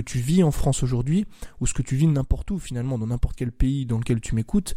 tu 0.00 0.18
vis 0.18 0.42
en 0.42 0.50
France 0.50 0.82
aujourd'hui, 0.82 1.26
ou 1.60 1.66
ce 1.66 1.74
que 1.74 1.82
tu 1.82 1.96
vis 1.96 2.06
n'importe 2.06 2.50
où 2.50 2.58
finalement, 2.58 2.98
dans 2.98 3.06
n'importe 3.06 3.36
quel 3.36 3.52
pays 3.52 3.86
dans 3.86 3.98
lequel 3.98 4.20
tu 4.20 4.34
m'écoutes, 4.34 4.74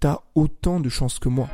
t'as 0.00 0.20
autant 0.34 0.80
de 0.80 0.88
chances 0.88 1.18
que 1.18 1.28
moi. 1.28 1.48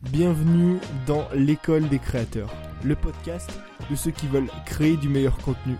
Bienvenue 0.00 0.78
dans 1.06 1.26
l'école 1.34 1.88
des 1.88 1.98
créateurs, 1.98 2.52
le 2.84 2.94
podcast 2.94 3.50
de 3.90 3.96
ceux 3.96 4.10
qui 4.10 4.26
veulent 4.26 4.50
créer 4.66 4.98
du 4.98 5.08
meilleur 5.08 5.38
contenu, 5.38 5.76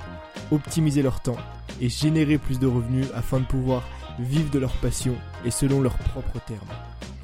optimiser 0.51 1.03
leur 1.03 1.21
temps 1.21 1.37
et 1.83 1.91
générer 1.91 2.39
plus 2.39 2.59
de 2.59 2.67
revenus 2.67 3.09
afin 3.15 3.41
de 3.41 3.45
pouvoir 3.45 3.83
vivre 4.19 4.51
de 4.51 4.59
leur 4.59 4.73
passion 4.79 5.15
et 5.45 5.51
selon 5.51 5.81
leurs 5.81 5.99
propres 5.99 6.41
termes. 6.47 6.61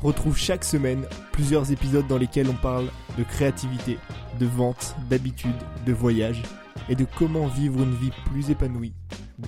Retrouve 0.02 0.36
chaque 0.36 0.64
semaine 0.64 1.04
plusieurs 1.32 1.72
épisodes 1.72 2.07
dans 2.07 2.18
lesquels 2.18 2.49
on 2.49 2.54
parle 2.54 2.86
de 3.17 3.25
créativité, 3.25 3.99
de 4.39 4.46
vente, 4.46 4.95
d'habitude, 5.11 5.57
de 5.86 5.93
voyage 5.93 6.43
et 6.89 6.95
de 6.95 7.07
comment 7.18 7.46
vivre 7.46 7.82
une 7.82 7.95
vie 7.95 8.12
plus 8.26 8.50
épanouie 8.50 8.95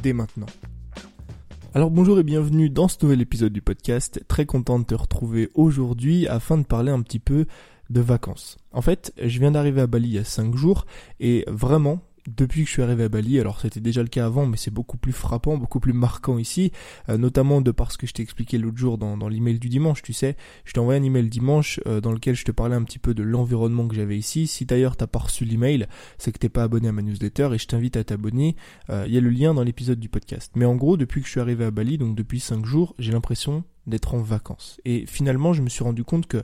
dès 0.03 0.13
maintenant. 0.13 0.47
Alors 1.73 1.93
bonjour 1.93 2.19
et 2.19 2.25
bienvenue 2.25 2.69
dans 2.69 2.89
ce 2.89 2.97
nouvel 3.03 3.21
épisode 3.21 3.53
du 3.53 3.63
podcast. 3.63 4.25
Très 4.27 4.45
content 4.45 4.81
de 4.81 4.85
te 4.85 4.95
retrouver 4.95 5.51
aujourd'hui 5.55 6.27
afin 6.27 6.59
de 6.59 6.65
parler 6.65 6.91
un 6.91 7.01
petit 7.03 7.21
peu 7.21 7.47
de 7.91 8.01
vacances. 8.01 8.57
En 8.73 8.83
fait, 8.83 9.13
je 9.23 9.39
viens 9.39 9.53
d'arriver 9.53 9.81
à 9.81 9.87
Bali 9.87 10.09
il 10.09 10.15
y 10.15 10.19
a 10.19 10.25
5 10.25 10.57
jours 10.57 10.87
et 11.21 11.45
vraiment, 11.47 12.01
depuis 12.37 12.63
que 12.63 12.69
je 12.69 12.73
suis 12.73 12.83
arrivé 12.83 13.05
à 13.05 13.09
Bali, 13.09 13.41
alors 13.41 13.61
c'était 13.61 13.81
déjà 13.81 14.03
le 14.03 14.09
cas 14.09 14.27
avant, 14.27 14.47
mais 14.47 14.57
c'est 14.57 14.71
beaucoup 14.71 14.97
plus 14.97 15.13
frappant, 15.13 15.57
beaucoup 15.57 15.81
plus 15.81 15.93
marquant 15.93 16.39
ici, 16.39 16.73
euh, 17.09 17.19
notamment 17.19 17.61
de 17.61 17.71
par 17.71 17.93
ce 17.93 17.99
que 17.99 18.07
je 18.07 18.13
t'ai 18.13 18.23
expliqué 18.23 18.59
l'autre 18.59 18.79
jour 18.79 18.99
dans, 18.99 19.17
dans 19.17 19.29
l'email 19.29 19.59
du 19.59 19.69
dimanche, 19.69 20.03
tu 20.03 20.13
sais, 20.13 20.37
je 20.65 20.73
t'ai 20.73 20.81
envoyé 20.81 21.01
un 21.01 21.03
email 21.05 21.29
dimanche 21.29 21.81
euh, 21.87 22.01
dans 22.01 22.13
lequel 22.13 22.35
je 22.35 22.45
te 22.45 22.53
parlais 22.53 22.77
un 22.77 22.83
petit 22.83 22.99
peu 22.99 23.15
de 23.15 23.23
l'environnement 23.23 23.89
que 23.89 23.95
j'avais 23.95 24.19
ici. 24.19 24.47
Si 24.47 24.65
d'ailleurs 24.65 24.97
t'as 24.97 25.07
pas 25.07 25.21
reçu 25.21 25.45
l'email, 25.45 25.87
c'est 26.19 26.33
que 26.33 26.39
t'es 26.39 26.49
pas 26.49 26.63
abonné 26.63 26.89
à 26.89 26.93
ma 26.93 27.03
newsletter 27.03 27.51
et 27.53 27.59
je 27.59 27.67
t'invite 27.67 27.97
à 27.97 28.05
t'abonner. 28.05 28.57
Euh, 28.91 29.05
il 29.07 29.15
y 29.15 29.19
a 29.19 29.21
le 29.21 29.31
lien 29.31 29.55
dans 29.55 29.65
l'épisode 29.65 29.99
du 29.99 30.09
podcast. 30.09 30.53
Mais 30.57 30.65
en 30.65 30.77
gros, 30.77 30.97
depuis 30.97 31.21
que 31.21 31.27
je 31.27 31.33
suis 31.33 31.41
arrivé 31.41 31.65
à 31.65 31.71
Bali, 31.71 31.99
donc 31.99 32.15
depuis 32.15 32.41
5 32.41 32.65
jours, 32.65 32.95
j'ai 32.99 33.13
l'impression 33.13 33.65
d'être 33.87 34.15
en 34.15 34.21
vacances. 34.21 34.81
Et 34.85 35.05
finalement, 35.07 35.53
je 35.53 35.63
me 35.63 35.69
suis 35.69 35.85
rendu 35.85 36.05
compte 36.05 36.27
que 36.27 36.43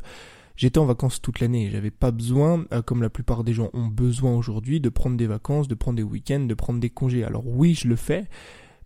J'étais 0.56 0.78
en 0.78 0.86
vacances 0.86 1.20
toute 1.20 1.40
l'année. 1.40 1.68
J'avais 1.70 1.90
pas 1.90 2.10
besoin, 2.10 2.64
euh, 2.72 2.82
comme 2.82 3.02
la 3.02 3.10
plupart 3.10 3.44
des 3.44 3.52
gens 3.52 3.68
ont 3.74 3.86
besoin 3.86 4.34
aujourd'hui, 4.34 4.80
de 4.80 4.88
prendre 4.88 5.16
des 5.16 5.26
vacances, 5.26 5.68
de 5.68 5.74
prendre 5.74 5.96
des 5.96 6.02
week-ends, 6.02 6.40
de 6.40 6.54
prendre 6.54 6.80
des 6.80 6.90
congés. 6.90 7.24
Alors 7.24 7.46
oui, 7.46 7.74
je 7.74 7.88
le 7.88 7.96
fais, 7.96 8.24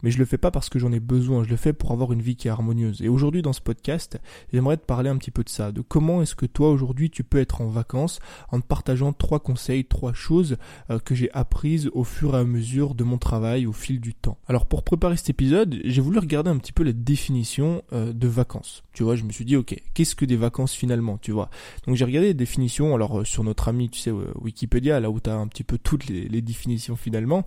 mais 0.03 0.11
je 0.11 0.19
le 0.19 0.25
fais 0.25 0.39
pas 0.39 0.51
parce 0.51 0.69
que 0.69 0.79
j'en 0.79 0.93
ai 0.93 1.01
besoin, 1.01 1.45
je 1.45 1.49
le 1.49 1.57
fais 1.57 1.73
pour 1.73 1.93
avoir 1.93 2.13
une 2.13 2.23
vie 2.23 2.37
qui 2.37 2.49
est 2.49 2.51
harmonieuse. 2.51 3.03
Et 3.03 3.09
aujourd'hui 3.09 3.43
dans 3.43 3.53
ce 3.53 3.61
podcast, 3.61 4.21
j'aimerais 4.53 4.77
te 4.77 4.85
parler 4.85 5.11
un 5.11 5.17
petit 5.17 5.31
peu 5.31 5.45
de 5.45 5.49
ça, 5.49 5.73
de 5.73 5.81
comment 5.81 6.23
est-ce 6.23 6.35
que 6.35 6.47
toi 6.47 6.71
aujourd'hui 6.71 7.11
tu 7.11 7.25
peux 7.25 7.39
être 7.39 7.61
en 7.61 7.69
vacances 7.69 8.21
en 8.51 8.61
te 8.61 8.67
partageant 8.67 9.13
trois 9.13 9.41
conseils, 9.41 9.85
trois 9.85 10.13
choses 10.13 10.57
euh, 10.91 10.99
que 10.99 11.15
j'ai 11.15 11.31
apprises 11.33 11.91
au 11.93 12.05
fur 12.05 12.35
et 12.35 12.39
à 12.39 12.45
mesure 12.45 12.95
de 12.95 13.05
mon 13.05 13.19
travail 13.19 13.67
au 13.67 13.73
fil 13.73 14.01
du 14.01 14.15
temps. 14.15 14.39
Alors 14.49 14.67
pour 14.67 14.83
préparer 14.83 15.17
cet 15.17 15.31
épisode, 15.31 15.81
j'ai 15.85 16.01
voulu 16.01 16.19
regarder 16.19 16.51
un 16.51 16.59
petit 16.59 16.73
peu 16.73 16.83
la 16.83 16.93
définition 16.93 17.83
euh, 17.93 18.13
de 18.13 18.29
vacances. 18.29 18.83
Tu 18.93 19.03
vois, 19.03 19.17
je 19.17 19.25
me 19.25 19.33
suis 19.33 19.45
dit 19.45 19.57
ok, 19.57 19.75
qu'est-ce 19.95 20.15
que 20.15 20.25
des 20.25 20.37
vacances 20.37 20.73
finalement, 20.73 21.19
tu 21.19 21.33
vois? 21.33 21.51
Donc 21.87 21.97
j'ai 21.97 22.05
regardé 22.05 22.29
les 22.29 22.35
définitions, 22.35 22.95
alors 22.95 23.21
euh, 23.21 23.25
sur 23.25 23.45
notre 23.45 23.69
ami, 23.69 23.91
tu 23.91 24.01
sais, 24.01 24.11
Wikipédia, 24.11 25.01
là 25.01 25.11
où 25.11 25.21
tu 25.21 25.31
as 25.31 25.37
un 25.37 25.47
petit 25.47 25.65
peu 25.65 25.79
toutes 25.79 26.07
les, 26.07 26.29
les 26.29 26.43
définitions 26.43 26.97
finalement, 26.97 27.45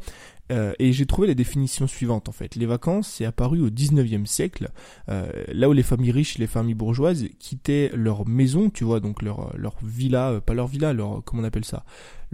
euh, 0.53 0.73
et 0.79 0.93
j'ai 0.93 1.05
trouvé 1.05 1.27
la 1.27 1.33
définition 1.33 1.87
suivante 1.87 2.29
en 2.29 2.31
fait. 2.31 2.55
Les 2.55 2.65
vacances, 2.65 3.07
c'est 3.07 3.25
apparu 3.25 3.61
au 3.61 3.69
19e 3.69 4.25
siècle, 4.25 4.69
euh, 5.09 5.27
là 5.47 5.67
où 5.67 5.73
les 5.73 5.83
familles 5.83 6.11
riches, 6.11 6.37
les 6.37 6.47
familles 6.47 6.75
bourgeoises 6.75 7.25
quittaient 7.39 7.91
leur 7.93 8.27
maison, 8.27 8.69
tu 8.69 8.83
vois, 8.83 8.99
donc 8.99 9.21
leur 9.21 9.55
leur 9.57 9.75
villa, 9.83 10.31
euh, 10.31 10.41
pas 10.41 10.53
leur 10.53 10.67
villa, 10.67 10.93
leur 10.93 11.23
comment 11.23 11.41
on 11.41 11.45
appelle 11.45 11.65
ça, 11.65 11.83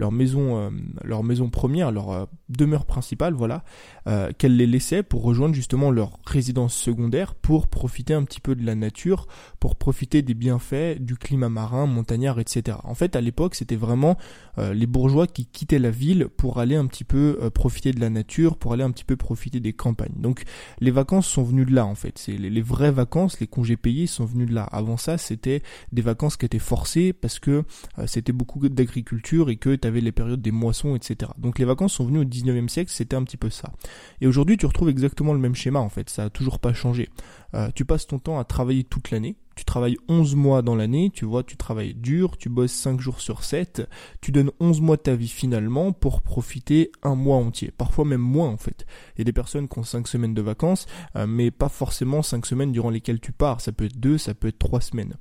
leur 0.00 0.12
maison, 0.12 0.56
euh, 0.56 0.70
leur 1.04 1.22
maison 1.22 1.50
première, 1.50 1.92
leur 1.92 2.10
euh, 2.10 2.24
demeure 2.48 2.86
principale, 2.86 3.34
voilà, 3.34 3.62
euh, 4.08 4.32
qu'elles 4.36 4.56
les 4.56 4.66
laissaient 4.66 5.02
pour 5.02 5.22
rejoindre 5.22 5.54
justement 5.54 5.90
leur 5.90 6.18
résidence 6.26 6.74
secondaire 6.74 7.34
pour 7.34 7.68
profiter 7.68 8.14
un 8.14 8.24
petit 8.24 8.40
peu 8.40 8.54
de 8.54 8.64
la 8.64 8.74
nature, 8.74 9.26
pour 9.60 9.76
profiter 9.76 10.22
des 10.22 10.32
bienfaits 10.32 10.98
du 10.98 11.16
climat 11.16 11.50
marin, 11.50 11.84
montagnard, 11.86 12.40
etc. 12.40 12.78
En 12.84 12.94
fait, 12.94 13.14
à 13.14 13.20
l'époque, 13.20 13.54
c'était 13.54 13.76
vraiment 13.76 14.16
les 14.56 14.86
bourgeois 14.86 15.26
qui 15.26 15.46
quittaient 15.46 15.78
la 15.78 15.90
ville 15.90 16.28
pour 16.28 16.58
aller 16.58 16.76
un 16.76 16.86
petit 16.86 17.04
peu 17.04 17.50
profiter 17.54 17.92
de 17.92 18.00
la 18.00 18.10
nature, 18.10 18.56
pour 18.56 18.74
aller 18.74 18.82
un 18.82 18.90
petit 18.90 19.04
peu 19.04 19.16
profiter 19.16 19.60
des 19.60 19.72
campagnes. 19.72 20.16
Donc, 20.16 20.42
les 20.80 20.90
vacances 20.90 21.26
sont 21.26 21.42
venues 21.42 21.64
de 21.64 21.74
là, 21.74 21.86
en 21.86 21.94
fait. 21.94 22.18
C'est 22.18 22.36
les, 22.36 22.50
les 22.50 22.62
vraies 22.62 22.90
vacances, 22.90 23.40
les 23.40 23.46
congés 23.46 23.76
payés 23.76 24.06
sont 24.06 24.24
venus 24.24 24.48
de 24.48 24.54
là. 24.54 24.64
Avant 24.64 24.96
ça, 24.96 25.18
c'était 25.18 25.62
des 25.92 26.02
vacances 26.02 26.36
qui 26.36 26.46
étaient 26.46 26.58
forcées 26.58 27.12
parce 27.12 27.38
que 27.38 27.64
c'était 28.06 28.32
beaucoup 28.32 28.68
d'agriculture 28.68 29.50
et 29.50 29.56
que 29.56 29.76
les 29.98 30.12
périodes 30.12 30.40
des 30.40 30.52
moissons, 30.52 30.94
etc. 30.94 31.32
Donc 31.38 31.58
les 31.58 31.64
vacances 31.64 31.94
sont 31.94 32.04
venues 32.04 32.20
au 32.20 32.24
19e 32.24 32.68
siècle, 32.68 32.90
c'était 32.92 33.16
un 33.16 33.24
petit 33.24 33.36
peu 33.36 33.50
ça. 33.50 33.72
Et 34.20 34.26
aujourd'hui, 34.26 34.56
tu 34.56 34.66
retrouves 34.66 34.88
exactement 34.88 35.32
le 35.32 35.40
même 35.40 35.54
schéma 35.54 35.80
en 35.80 35.88
fait, 35.88 36.08
ça 36.08 36.24
a 36.24 36.30
toujours 36.30 36.60
pas 36.60 36.72
changé. 36.72 37.08
Euh, 37.54 37.70
tu 37.74 37.84
passes 37.84 38.06
ton 38.06 38.18
temps 38.18 38.38
à 38.38 38.44
travailler 38.44 38.84
toute 38.84 39.10
l'année, 39.10 39.36
tu 39.56 39.64
travailles 39.64 39.96
11 40.08 40.36
mois 40.36 40.62
dans 40.62 40.76
l'année, 40.76 41.10
tu 41.12 41.24
vois, 41.24 41.42
tu 41.42 41.56
travailles 41.56 41.94
dur, 41.94 42.36
tu 42.38 42.48
bosses 42.48 42.72
5 42.72 43.00
jours 43.00 43.20
sur 43.20 43.42
7, 43.42 43.88
tu 44.20 44.32
donnes 44.32 44.50
11 44.60 44.80
mois 44.80 44.96
de 44.96 45.02
ta 45.02 45.14
vie 45.14 45.28
finalement 45.28 45.92
pour 45.92 46.22
profiter 46.22 46.92
un 47.02 47.14
mois 47.14 47.36
entier, 47.36 47.72
parfois 47.76 48.04
même 48.04 48.20
moins 48.20 48.48
en 48.48 48.56
fait. 48.56 48.86
Il 49.16 49.18
y 49.18 49.22
a 49.22 49.24
des 49.24 49.32
personnes 49.32 49.68
qui 49.68 49.78
ont 49.78 49.82
5 49.82 50.06
semaines 50.06 50.34
de 50.34 50.42
vacances, 50.42 50.86
euh, 51.16 51.26
mais 51.26 51.50
pas 51.50 51.68
forcément 51.68 52.22
5 52.22 52.46
semaines 52.46 52.72
durant 52.72 52.90
lesquelles 52.90 53.20
tu 53.20 53.32
pars, 53.32 53.60
ça 53.60 53.72
peut 53.72 53.86
être 53.86 53.98
2, 53.98 54.18
ça 54.18 54.34
peut 54.34 54.48
être 54.48 54.58
3 54.58 54.80
semaines. 54.80 55.14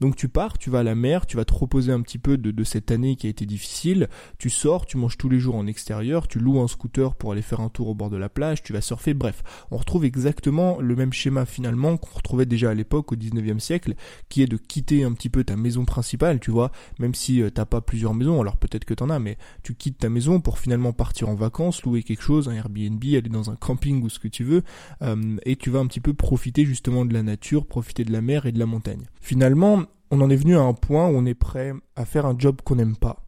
Donc 0.00 0.14
tu 0.14 0.28
pars, 0.28 0.58
tu 0.58 0.70
vas 0.70 0.80
à 0.80 0.82
la 0.82 0.94
mer, 0.94 1.26
tu 1.26 1.36
vas 1.36 1.44
te 1.44 1.52
reposer 1.52 1.92
un 1.92 2.00
petit 2.00 2.18
peu 2.18 2.36
de, 2.38 2.64
cette 2.64 2.90
année 2.90 3.16
qui 3.16 3.26
a 3.26 3.30
été 3.30 3.46
difficile, 3.46 4.08
tu 4.38 4.50
sors, 4.50 4.86
tu 4.86 4.96
manges 4.96 5.16
tous 5.16 5.28
les 5.28 5.38
jours 5.38 5.56
en 5.56 5.66
extérieur, 5.66 6.28
tu 6.28 6.38
loues 6.38 6.60
un 6.60 6.68
scooter 6.68 7.14
pour 7.14 7.32
aller 7.32 7.42
faire 7.42 7.60
un 7.60 7.68
tour 7.68 7.88
au 7.88 7.94
bord 7.94 8.10
de 8.10 8.16
la 8.16 8.28
plage, 8.28 8.62
tu 8.62 8.72
vas 8.72 8.80
surfer, 8.80 9.14
bref. 9.14 9.42
On 9.70 9.76
retrouve 9.76 10.04
exactement 10.04 10.80
le 10.80 10.94
même 10.94 11.12
schéma 11.12 11.46
finalement 11.46 11.96
qu'on 11.96 12.16
retrouvait 12.16 12.46
déjà 12.46 12.70
à 12.70 12.74
l'époque 12.74 13.12
au 13.12 13.16
19e 13.16 13.58
siècle, 13.58 13.94
qui 14.28 14.42
est 14.42 14.46
de 14.46 14.56
quitter 14.56 15.02
un 15.02 15.12
petit 15.12 15.30
peu 15.30 15.44
ta 15.44 15.56
maison 15.56 15.84
principale, 15.84 16.38
tu 16.38 16.50
vois, 16.50 16.70
même 16.98 17.14
si 17.14 17.42
euh, 17.42 17.50
t'as 17.50 17.64
pas 17.64 17.80
plusieurs 17.80 18.14
maisons, 18.14 18.40
alors 18.40 18.56
peut-être 18.56 18.84
que 18.84 18.94
t'en 18.94 19.10
as, 19.10 19.18
mais 19.18 19.36
tu 19.62 19.74
quittes 19.74 19.98
ta 19.98 20.08
maison 20.08 20.40
pour 20.40 20.58
finalement 20.58 20.92
partir 20.92 21.28
en 21.28 21.34
vacances, 21.34 21.82
louer 21.82 22.02
quelque 22.02 22.22
chose, 22.22 22.48
un 22.48 22.54
Airbnb, 22.54 23.02
aller 23.02 23.22
dans 23.22 23.50
un 23.50 23.56
camping 23.56 24.02
ou 24.02 24.08
ce 24.08 24.18
que 24.18 24.28
tu 24.28 24.44
veux, 24.44 24.62
euh, 25.02 25.36
et 25.44 25.56
tu 25.56 25.70
vas 25.70 25.80
un 25.80 25.86
petit 25.86 26.00
peu 26.00 26.14
profiter 26.14 26.64
justement 26.64 27.04
de 27.04 27.14
la 27.14 27.22
nature, 27.22 27.66
profiter 27.66 28.04
de 28.04 28.12
la 28.12 28.20
mer 28.20 28.46
et 28.46 28.52
de 28.52 28.58
la 28.58 28.66
montagne. 28.66 29.06
Finalement, 29.20 29.87
on 30.10 30.20
en 30.20 30.30
est 30.30 30.36
venu 30.36 30.56
à 30.56 30.62
un 30.62 30.74
point 30.74 31.08
où 31.08 31.16
on 31.16 31.26
est 31.26 31.34
prêt 31.34 31.72
à 31.96 32.04
faire 32.04 32.26
un 32.26 32.36
job 32.38 32.60
qu'on 32.64 32.76
n'aime 32.76 32.96
pas, 32.96 33.24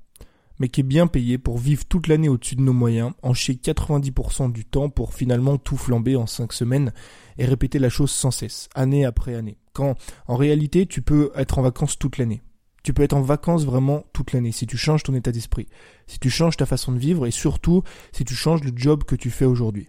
mais 0.58 0.68
qui 0.68 0.80
est 0.80 0.84
bien 0.84 1.06
payé 1.06 1.38
pour 1.38 1.58
vivre 1.58 1.84
toute 1.84 2.06
l'année 2.06 2.28
au-dessus 2.28 2.56
de 2.56 2.62
nos 2.62 2.72
moyens, 2.72 3.12
en 3.22 3.34
chier 3.34 3.54
90% 3.54 4.52
du 4.52 4.64
temps 4.64 4.88
pour 4.88 5.14
finalement 5.14 5.58
tout 5.58 5.76
flamber 5.76 6.16
en 6.16 6.26
5 6.26 6.52
semaines 6.52 6.92
et 7.38 7.44
répéter 7.44 7.78
la 7.78 7.88
chose 7.88 8.10
sans 8.10 8.30
cesse, 8.30 8.68
année 8.74 9.04
après 9.04 9.34
année. 9.34 9.58
Quand 9.72 9.94
en 10.26 10.36
réalité 10.36 10.86
tu 10.86 11.02
peux 11.02 11.30
être 11.34 11.58
en 11.58 11.62
vacances 11.62 11.98
toute 11.98 12.18
l'année. 12.18 12.42
Tu 12.82 12.94
peux 12.94 13.02
être 13.02 13.12
en 13.12 13.20
vacances 13.20 13.64
vraiment 13.64 14.04
toute 14.14 14.32
l'année 14.32 14.52
si 14.52 14.66
tu 14.66 14.78
changes 14.78 15.02
ton 15.02 15.14
état 15.14 15.32
d'esprit, 15.32 15.68
si 16.06 16.18
tu 16.18 16.30
changes 16.30 16.56
ta 16.56 16.64
façon 16.64 16.92
de 16.92 16.98
vivre 16.98 17.26
et 17.26 17.30
surtout 17.30 17.82
si 18.12 18.24
tu 18.24 18.34
changes 18.34 18.64
le 18.64 18.72
job 18.74 19.04
que 19.04 19.16
tu 19.16 19.30
fais 19.30 19.44
aujourd'hui. 19.44 19.86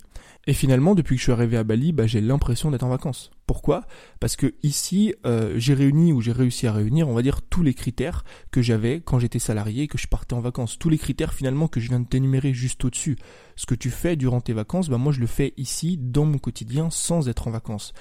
Et 0.48 0.54
finalement, 0.54 0.96
depuis 0.96 1.16
que 1.16 1.20
je 1.20 1.26
suis 1.26 1.32
arrivé 1.32 1.56
à 1.56 1.64
Bali, 1.64 1.92
bah, 1.92 2.08
j'ai 2.08 2.20
l'impression 2.20 2.72
d'être 2.72 2.84
en 2.84 2.90
vacances. 2.90 3.30
Pourquoi? 3.46 3.86
Parce 4.20 4.36
que 4.36 4.56
ici, 4.64 5.14
euh, 5.26 5.54
j'ai 5.58 5.76
réuni 5.76 6.14
ou 6.14 6.22
j'ai 6.22 6.32
réussi 6.32 6.66
à 6.66 6.74
réunir, 6.74 7.08
on 7.08 7.14
va 7.14 7.22
dire, 7.22 7.44
tous 7.44 7.62
les 7.62 7.76
critères 7.76 8.24
que 8.50 8.62
j'avais 8.62 9.02
quand 9.02 9.20
j'étais 9.20 9.40
salarié 9.40 9.84
et 9.84 9.88
que 9.88 10.00
je 10.00 10.08
partais 10.08 10.34
en 10.34 10.40
vacances. 10.40 10.80
Tous 10.80 10.90
les 10.90 10.98
critères 10.98 11.34
finalement 11.34 11.68
que 11.68 11.80
je 11.80 11.90
viens 11.90 12.00
de 12.00 12.08
t'énumérer 12.08 12.54
juste 12.54 12.84
au-dessus. 12.84 13.18
Ce 13.56 13.68
que 13.68 13.76
tu 13.76 13.92
fais 13.92 14.16
durant 14.16 14.42
tes 14.42 14.54
vacances, 14.54 14.90
bah, 14.90 14.98
moi 14.98 15.12
je 15.12 15.20
le 15.20 15.28
fais 15.28 15.54
ici, 15.58 15.98
dans 15.98 16.26
mon 16.26 16.40
quotidien, 16.40 16.90
sans 16.90 17.30
être 17.30 17.48
en 17.48 17.52
vacances. 17.52 17.94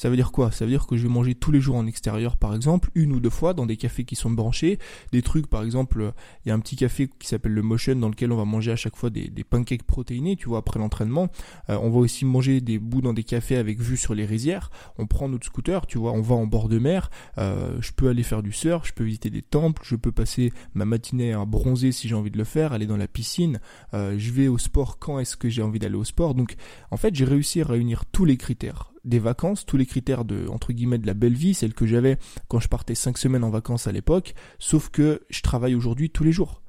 Ça 0.00 0.08
veut 0.08 0.16
dire 0.16 0.32
quoi? 0.32 0.50
Ça 0.50 0.64
veut 0.64 0.70
dire 0.70 0.86
que 0.86 0.96
je 0.96 1.02
vais 1.02 1.12
manger 1.12 1.34
tous 1.34 1.52
les 1.52 1.60
jours 1.60 1.76
en 1.76 1.86
extérieur, 1.86 2.38
par 2.38 2.54
exemple, 2.54 2.88
une 2.94 3.12
ou 3.12 3.20
deux 3.20 3.28
fois 3.28 3.52
dans 3.52 3.66
des 3.66 3.76
cafés 3.76 4.04
qui 4.04 4.16
sont 4.16 4.30
branchés. 4.30 4.78
Des 5.12 5.20
trucs, 5.20 5.46
par 5.46 5.62
exemple, 5.62 6.14
il 6.42 6.48
y 6.48 6.52
a 6.52 6.54
un 6.54 6.58
petit 6.58 6.74
café 6.74 7.10
qui 7.18 7.28
s'appelle 7.28 7.52
le 7.52 7.60
Motion 7.60 7.96
dans 7.96 8.08
lequel 8.08 8.32
on 8.32 8.36
va 8.38 8.46
manger 8.46 8.72
à 8.72 8.76
chaque 8.76 8.96
fois 8.96 9.10
des, 9.10 9.28
des 9.28 9.44
pancakes 9.44 9.82
protéinés, 9.82 10.36
tu 10.36 10.48
vois, 10.48 10.60
après 10.60 10.80
l'entraînement. 10.80 11.28
Euh, 11.68 11.76
on 11.82 11.90
va 11.90 11.98
aussi 11.98 12.24
manger 12.24 12.62
des 12.62 12.78
bouts 12.78 13.02
dans 13.02 13.12
des 13.12 13.24
cafés 13.24 13.58
avec 13.58 13.78
vue 13.78 13.98
sur 13.98 14.14
les 14.14 14.24
rizières. 14.24 14.70
On 14.96 15.06
prend 15.06 15.28
notre 15.28 15.44
scooter, 15.44 15.86
tu 15.86 15.98
vois, 15.98 16.12
on 16.12 16.22
va 16.22 16.34
en 16.34 16.46
bord 16.46 16.70
de 16.70 16.78
mer. 16.78 17.10
Euh, 17.36 17.76
je 17.82 17.92
peux 17.92 18.08
aller 18.08 18.22
faire 18.22 18.42
du 18.42 18.52
surf, 18.52 18.86
je 18.86 18.94
peux 18.94 19.04
visiter 19.04 19.28
des 19.28 19.42
temples, 19.42 19.82
je 19.84 19.96
peux 19.96 20.12
passer 20.12 20.50
ma 20.72 20.86
matinée 20.86 21.34
à 21.34 21.44
bronzer 21.44 21.92
si 21.92 22.08
j'ai 22.08 22.14
envie 22.14 22.30
de 22.30 22.38
le 22.38 22.44
faire, 22.44 22.72
aller 22.72 22.86
dans 22.86 22.96
la 22.96 23.06
piscine. 23.06 23.60
Euh, 23.92 24.14
je 24.16 24.32
vais 24.32 24.48
au 24.48 24.56
sport 24.56 24.98
quand 24.98 25.18
est-ce 25.18 25.36
que 25.36 25.50
j'ai 25.50 25.60
envie 25.60 25.78
d'aller 25.78 25.96
au 25.96 26.04
sport? 26.04 26.34
Donc, 26.34 26.56
en 26.90 26.96
fait, 26.96 27.14
j'ai 27.14 27.26
réussi 27.26 27.60
à 27.60 27.66
réunir 27.66 28.06
tous 28.06 28.24
les 28.24 28.38
critères 28.38 28.89
des 29.04 29.18
vacances, 29.18 29.66
tous 29.66 29.76
les 29.76 29.86
critères 29.86 30.24
de 30.24 30.46
entre 30.48 30.72
guillemets 30.72 30.98
de 30.98 31.06
la 31.06 31.14
belle 31.14 31.34
vie, 31.34 31.54
celle 31.54 31.74
que 31.74 31.86
j'avais 31.86 32.18
quand 32.48 32.60
je 32.60 32.68
partais 32.68 32.94
cinq 32.94 33.18
semaines 33.18 33.44
en 33.44 33.50
vacances 33.50 33.86
à 33.86 33.92
l'époque, 33.92 34.34
sauf 34.58 34.88
que 34.88 35.22
je 35.30 35.42
travaille 35.42 35.74
aujourd'hui 35.74 36.10
tous 36.10 36.24
les 36.24 36.32
jours. 36.32 36.62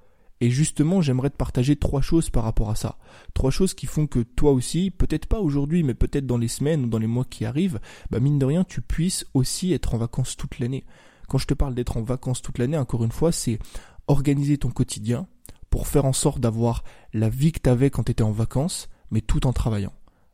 Et 0.44 0.50
justement, 0.50 1.02
j'aimerais 1.02 1.30
te 1.30 1.38
partager 1.38 1.76
trois 1.76 2.02
choses 2.02 2.32
par 2.32 2.44
rapport 2.44 2.72
à 2.72 2.76
ça. 2.76 2.98
Trois 3.36 3.52
choses 3.52 3.76
qui 3.76 3.86
font 3.86 4.08
que 4.08 4.22
toi 4.22 4.52
aussi, 4.52 4.90
peut-être 4.90 5.28
pas 5.28 5.40
aujourd'hui, 5.40 5.84
mais 5.84 5.94
peut-être 5.94 6.26
dans 6.26 6.40
les 6.40 6.48
semaines 6.48 6.86
ou 6.86 6.88
dans 6.88 6.98
les 6.98 7.08
mois 7.08 7.26
qui 7.26 7.46
arrivent, 7.46 7.80
bah 8.10 8.20
mine 8.20 8.40
de 8.40 8.46
rien, 8.46 8.64
tu 8.64 8.82
puisses 8.82 9.26
aussi 9.36 9.72
être 9.72 9.94
en 9.94 10.00
vacances 10.00 10.36
toute 10.36 10.58
l'année. 10.58 10.84
Quand 11.28 11.38
je 11.38 11.46
te 11.46 11.54
parle 11.54 11.76
d'être 11.76 11.96
en 11.96 12.02
vacances 12.02 12.42
toute 12.42 12.58
l'année, 12.58 12.78
encore 12.78 13.04
une 13.04 13.12
fois, 13.12 13.32
c'est 13.32 13.60
organiser 14.08 14.58
ton 14.58 14.72
quotidien 14.72 15.28
pour 15.70 15.88
faire 15.88 16.06
en 16.06 16.14
sorte 16.14 16.42
d'avoir 16.42 16.84
la 17.14 17.30
vie 17.30 17.52
que 17.52 17.60
tu 17.64 17.70
avais 17.70 17.92
quand 17.92 18.04
tu 18.04 18.12
étais 18.12 18.24
en 18.24 18.32
vacances, 18.32 18.90
mais 19.12 19.22
tout 19.22 19.46
en 19.46 19.54
travaillant 19.54 19.94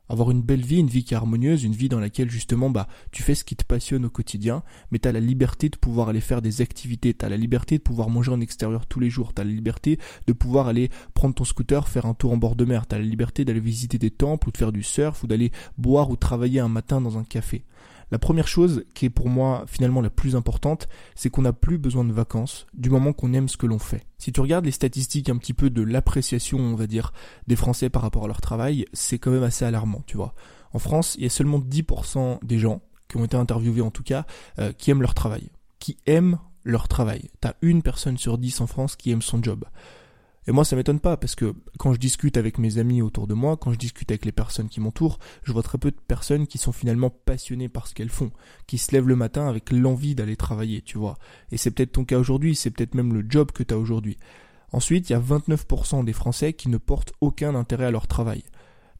avoir 0.09 0.31
une 0.31 0.42
belle 0.42 0.65
vie, 0.65 0.77
une 0.77 0.88
vie 0.88 1.04
qui 1.04 1.13
est 1.13 1.18
harmonieuse, 1.18 1.63
une 1.63 1.74
vie 1.74 1.89
dans 1.89 2.00
laquelle 2.00 2.30
justement 2.30 2.69
bah 2.69 2.88
tu 3.12 3.24
fais 3.24 3.36
ce 3.36 3.44
qui 3.44 3.56
te 3.56 3.65
passionne 3.65 4.06
au 4.06 4.09
quotidien, 4.09 4.63
mais 4.92 5.00
tu 5.00 5.07
as 5.07 5.12
la 5.12 5.19
liberté 5.19 5.69
de 5.69 5.77
pouvoir 5.77 6.09
aller 6.09 6.21
faire 6.21 6.42
des 6.42 6.62
activités, 6.62 7.13
tu 7.13 7.25
as 7.25 7.30
la 7.30 7.38
liberté 7.38 7.77
de 7.77 7.83
pouvoir 7.83 8.09
manger 8.09 8.31
en 8.31 8.42
extérieur 8.42 8.86
tous 8.86 9.00
les 9.00 9.09
jours, 9.09 9.33
tu 9.33 9.42
as 9.42 9.45
la 9.45 9.51
liberté 9.51 10.00
de 10.27 10.33
pouvoir 10.33 10.68
aller 10.68 10.89
prendre 11.13 11.36
ton 11.36 11.44
scooter, 11.44 11.88
faire 11.88 12.06
un 12.06 12.13
tour 12.13 12.31
en 12.31 12.38
bord 12.38 12.56
de 12.56 12.65
mer, 12.65 12.88
tu 12.88 12.95
as 12.95 13.00
la 13.00 13.06
liberté 13.06 13.45
d'aller 13.45 13.59
visiter 13.59 13.98
des 13.98 14.12
temples 14.12 14.50
ou 14.50 14.51
de 14.51 14.57
faire 14.57 14.71
du 14.71 14.83
surf 14.83 15.24
ou 15.24 15.27
d'aller 15.27 15.51
boire 15.77 16.09
ou 16.09 16.15
travailler 16.15 16.59
un 16.59 16.69
matin 16.69 17.01
dans 17.01 17.18
un 17.18 17.24
café. 17.24 17.63
La 18.12 18.19
première 18.19 18.48
chose 18.48 18.86
qui 18.94 19.06
est 19.06 19.09
pour 19.09 19.30
moi 19.30 19.65
finalement 19.68 20.01
la 20.01 20.09
plus 20.09 20.36
importante, 20.36 20.88
c'est 21.15 21.30
qu'on 21.30 21.42
n'a 21.42 21.54
plus 21.54 21.77
besoin 21.77 22.06
de 22.06 22.13
vacances 22.13 22.65
du 22.74 22.89
moment 22.89 23.13
qu'on 23.13 23.33
aime 23.33 23.50
ce 23.50 23.57
que 23.57 23.65
l'on 23.65 23.80
fait. 23.80 24.06
Si 24.18 24.31
tu 24.31 24.39
regardes 24.39 24.65
les 24.65 24.71
statistiques 24.71 25.30
un 25.30 25.38
petit 25.38 25.54
peu 25.54 25.69
de 25.69 25.81
l'appréciation, 25.81 26.57
on 26.59 26.75
va 26.75 26.88
dire, 26.88 27.12
des 27.48 27.56
Français 27.56 27.89
par 27.89 28.01
rapport 28.01 28.24
à 28.24 28.27
leur 28.27 28.42
travail, 28.42 28.86
c'est 28.94 29.19
quand 29.19 29.31
même 29.31 29.44
assez 29.44 29.65
alarmant, 29.65 30.04
tu 30.07 30.18
vois. 30.18 30.33
En 30.74 30.80
France, 30.80 31.15
il 31.18 31.24
y 31.24 31.27
a 31.27 31.30
seulement 31.30 31.59
10% 31.59 32.39
des 32.44 32.59
gens, 32.59 32.81
qui 33.07 33.18
ont 33.18 33.25
été 33.25 33.38
interviewés 33.38 33.81
en 33.81 33.92
tout 33.92 34.04
cas, 34.04 34.25
euh, 34.59 34.71
qui 34.71 34.92
aiment 34.92 35.01
leur 35.01 35.13
travail, 35.13 35.50
qui 35.80 35.98
aiment 36.06 36.39
leur 36.63 36.88
travail. 36.88 37.30
T'as 37.39 37.54
une 37.62 37.81
personne 37.81 38.18
sur 38.18 38.38
10 38.38 38.62
en 38.62 38.68
France 38.68 38.95
qui 38.95 39.12
aime 39.12 39.21
son 39.21 39.42
job. 39.42 39.65
Et 40.47 40.53
moi, 40.53 40.63
ça 40.63 40.77
m'étonne 40.77 41.01
pas 41.01 41.17
parce 41.17 41.35
que 41.35 41.53
quand 41.77 41.94
je 41.94 41.99
discute 41.99 42.38
avec 42.38 42.57
mes 42.57 42.77
amis 42.77 43.01
autour 43.01 43.27
de 43.27 43.33
moi, 43.33 43.57
quand 43.57 43.73
je 43.73 43.77
discute 43.77 44.09
avec 44.11 44.23
les 44.23 44.31
personnes 44.31 44.69
qui 44.69 44.79
m'entourent, 44.79 45.19
je 45.44 45.51
vois 45.51 45.61
très 45.61 45.77
peu 45.77 45.91
de 45.91 45.97
personnes 46.07 46.47
qui 46.47 46.57
sont 46.57 46.71
finalement 46.71 47.09
passionnées 47.09 47.67
par 47.67 47.88
ce 47.88 47.94
qu'elles 47.94 48.09
font, 48.09 48.31
qui 48.65 48.77
se 48.77 48.94
lèvent 48.94 49.09
le 49.09 49.17
matin 49.17 49.47
avec 49.47 49.71
l'envie 49.71 50.15
d'aller 50.15 50.38
travailler, 50.38 50.81
tu 50.81 50.97
vois. 50.97 51.17
Et 51.51 51.57
c'est 51.57 51.71
peut-être 51.71 51.91
ton 51.91 52.05
cas 52.05 52.17
aujourd'hui, 52.17 52.55
c'est 52.55 52.71
peut-être 52.71 52.95
même 52.95 53.13
le 53.13 53.25
job 53.27 53.51
que 53.51 53.63
tu 53.63 53.73
as 53.73 53.77
aujourd'hui. 53.77 54.17
Ensuite, 54.71 55.09
il 55.09 55.13
y 55.13 55.15
a 55.15 55.19
29% 55.19 56.05
des 56.05 56.13
Français 56.13 56.53
qui 56.53 56.69
ne 56.69 56.77
portent 56.77 57.13
aucun 57.19 57.53
intérêt 57.53 57.85
à 57.85 57.91
leur 57.91 58.07
travail. 58.07 58.44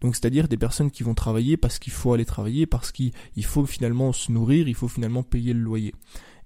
Donc 0.02 0.16
c'est-à-dire 0.16 0.48
des 0.48 0.58
personnes 0.58 0.92
qui 0.92 1.04
vont 1.04 1.16
travailler 1.16 1.58
parce 1.58 1.80
qu'il 1.80 1.94
faut 1.94 2.14
aller 2.14 2.26
travailler, 2.26 2.66
parce 2.66 2.92
qu'il 2.92 3.14
faut 3.44 3.66
finalement 3.66 4.12
se 4.12 4.32
nourrir, 4.32 4.68
il 4.68 4.76
faut 4.76 4.88
finalement 4.88 5.24
payer 5.24 5.54
le 5.54 5.60
loyer. 5.60 5.94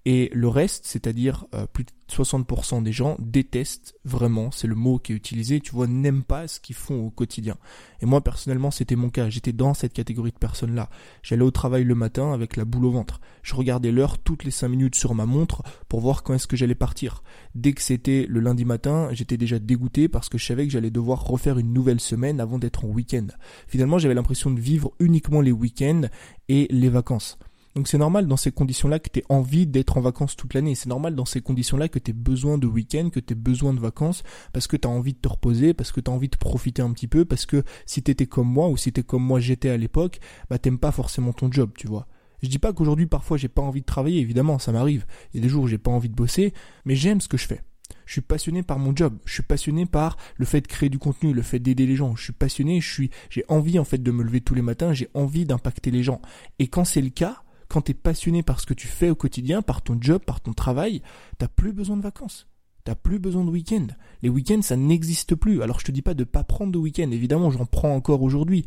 Et 0.05 0.31
le 0.33 0.47
reste, 0.47 0.85
c'est-à-dire 0.85 1.45
euh, 1.53 1.67
plus 1.67 1.83
de 1.83 1.91
60% 2.11 2.81
des 2.81 2.91
gens 2.91 3.15
détestent 3.19 3.95
vraiment, 4.03 4.51
c'est 4.51 4.67
le 4.67 4.75
mot 4.75 4.97
qui 4.97 5.13
est 5.13 5.15
utilisé, 5.15 5.59
tu 5.61 5.71
vois, 5.71 5.85
n'aiment 5.85 6.23
pas 6.23 6.47
ce 6.47 6.59
qu'ils 6.59 6.75
font 6.75 7.05
au 7.05 7.11
quotidien. 7.11 7.55
Et 8.01 8.05
moi 8.07 8.21
personnellement, 8.21 8.71
c'était 8.71 8.95
mon 8.95 9.09
cas, 9.09 9.29
j'étais 9.29 9.53
dans 9.53 9.73
cette 9.73 9.93
catégorie 9.93 10.31
de 10.31 10.37
personnes-là. 10.37 10.89
J'allais 11.21 11.43
au 11.43 11.51
travail 11.51 11.83
le 11.83 11.93
matin 11.93 12.33
avec 12.33 12.57
la 12.57 12.65
boule 12.65 12.85
au 12.85 12.91
ventre. 12.91 13.21
Je 13.43 13.53
regardais 13.53 13.91
l'heure 13.91 14.17
toutes 14.17 14.43
les 14.43 14.51
5 14.51 14.69
minutes 14.69 14.95
sur 14.95 15.13
ma 15.13 15.27
montre 15.27 15.61
pour 15.87 15.99
voir 15.99 16.23
quand 16.23 16.33
est-ce 16.33 16.47
que 16.47 16.57
j'allais 16.57 16.75
partir. 16.75 17.21
Dès 17.53 17.73
que 17.73 17.81
c'était 17.81 18.25
le 18.27 18.39
lundi 18.39 18.65
matin, 18.65 19.09
j'étais 19.11 19.37
déjà 19.37 19.59
dégoûté 19.59 20.07
parce 20.07 20.29
que 20.29 20.39
je 20.39 20.45
savais 20.45 20.65
que 20.65 20.73
j'allais 20.73 20.89
devoir 20.89 21.23
refaire 21.23 21.59
une 21.59 21.73
nouvelle 21.73 21.99
semaine 21.99 22.39
avant 22.39 22.57
d'être 22.57 22.85
en 22.85 22.89
week-end. 22.89 23.27
Finalement, 23.67 23.99
j'avais 23.99 24.15
l'impression 24.15 24.49
de 24.49 24.59
vivre 24.59 24.93
uniquement 24.99 25.41
les 25.41 25.51
week-ends 25.51 26.03
et 26.49 26.67
les 26.71 26.89
vacances. 26.89 27.37
Donc 27.75 27.87
c'est 27.87 27.97
normal 27.97 28.27
dans 28.27 28.37
ces 28.37 28.51
conditions-là 28.51 28.99
que 28.99 29.09
tu 29.09 29.23
envie 29.29 29.65
d'être 29.65 29.97
en 29.97 30.01
vacances 30.01 30.35
toute 30.35 30.53
l'année. 30.53 30.75
C'est 30.75 30.89
normal 30.89 31.15
dans 31.15 31.25
ces 31.25 31.41
conditions-là 31.41 31.87
que 31.87 31.99
tu 31.99 32.11
besoin 32.11 32.57
de 32.57 32.67
week-end, 32.67 33.09
que 33.09 33.19
tu 33.19 33.33
besoin 33.33 33.73
de 33.73 33.79
vacances, 33.79 34.23
parce 34.51 34.67
que 34.67 34.75
tu 34.75 34.87
as 34.87 34.91
envie 34.91 35.13
de 35.13 35.19
te 35.19 35.29
reposer, 35.29 35.73
parce 35.73 35.91
que 35.91 36.01
tu 36.01 36.11
as 36.11 36.13
envie 36.13 36.27
de 36.27 36.35
profiter 36.35 36.81
un 36.81 36.91
petit 36.91 37.07
peu, 37.07 37.23
parce 37.23 37.45
que 37.45 37.63
si 37.85 38.03
tu 38.03 38.11
étais 38.11 38.25
comme 38.25 38.49
moi 38.49 38.67
ou 38.67 38.75
si 38.75 38.91
tu 38.91 39.03
comme 39.03 39.23
moi 39.23 39.39
j'étais 39.39 39.69
à 39.69 39.77
l'époque, 39.77 40.19
bah 40.49 40.57
t'aimes 40.57 40.79
pas 40.79 40.91
forcément 40.91 41.33
ton 41.33 41.51
job, 41.51 41.71
tu 41.77 41.87
vois. 41.87 42.07
Je 42.43 42.49
dis 42.49 42.59
pas 42.59 42.73
qu'aujourd'hui 42.73 43.05
parfois 43.05 43.37
j'ai 43.37 43.47
pas 43.47 43.61
envie 43.61 43.81
de 43.81 43.85
travailler, 43.85 44.19
évidemment, 44.19 44.59
ça 44.59 44.71
m'arrive. 44.71 45.05
Il 45.33 45.37
y 45.37 45.39
a 45.39 45.43
des 45.43 45.49
jours 45.49 45.63
où 45.63 45.67
j'ai 45.67 45.77
pas 45.77 45.91
envie 45.91 46.09
de 46.09 46.15
bosser, 46.15 46.53
mais 46.85 46.95
j'aime 46.95 47.21
ce 47.21 47.27
que 47.27 47.37
je 47.37 47.47
fais. 47.47 47.61
Je 48.05 48.13
suis 48.13 48.21
passionné 48.21 48.63
par 48.63 48.79
mon 48.79 48.93
job. 48.93 49.17
Je 49.25 49.33
suis 49.33 49.43
passionné 49.43 49.85
par 49.85 50.17
le 50.35 50.45
fait 50.45 50.59
de 50.59 50.67
créer 50.67 50.89
du 50.89 50.99
contenu, 50.99 51.33
le 51.33 51.41
fait 51.41 51.59
d'aider 51.59 51.85
les 51.85 51.95
gens. 51.95 52.15
Je 52.15 52.23
suis 52.23 52.33
passionné, 52.33 52.81
je 52.81 52.91
suis, 52.91 53.09
j'ai 53.29 53.45
envie 53.47 53.79
en 53.79 53.85
fait 53.85 54.01
de 54.01 54.11
me 54.11 54.23
lever 54.23 54.41
tous 54.41 54.55
les 54.55 54.61
matins, 54.61 54.91
j'ai 54.91 55.09
envie 55.13 55.45
d'impacter 55.45 55.91
les 55.91 56.03
gens. 56.03 56.21
Et 56.59 56.67
quand 56.67 56.83
c'est 56.83 57.01
le 57.01 57.09
cas, 57.09 57.41
quand 57.71 57.83
tu 57.83 57.91
es 57.91 57.95
passionné 57.95 58.43
par 58.43 58.59
ce 58.59 58.65
que 58.65 58.73
tu 58.73 58.87
fais 58.87 59.09
au 59.09 59.15
quotidien, 59.15 59.61
par 59.61 59.81
ton 59.81 59.97
job, 59.99 60.21
par 60.25 60.41
ton 60.41 60.51
travail, 60.51 61.01
t'as 61.37 61.47
plus 61.47 61.71
besoin 61.71 61.95
de 61.95 62.01
vacances. 62.01 62.47
T'as 62.83 62.95
plus 62.95 63.19
besoin 63.19 63.45
de 63.45 63.49
week-end. 63.49 63.87
Les 64.23 64.29
week-ends, 64.29 64.61
ça 64.61 64.75
n'existe 64.75 65.35
plus. 65.35 65.61
Alors 65.61 65.79
je 65.79 65.85
te 65.85 65.91
dis 65.91 66.01
pas 66.01 66.13
de 66.13 66.23
pas 66.23 66.43
prendre 66.43 66.71
de 66.71 66.77
week-end. 66.77 67.09
Évidemment, 67.11 67.49
j'en 67.49 67.65
prends 67.65 67.95
encore 67.95 68.23
aujourd'hui. 68.23 68.65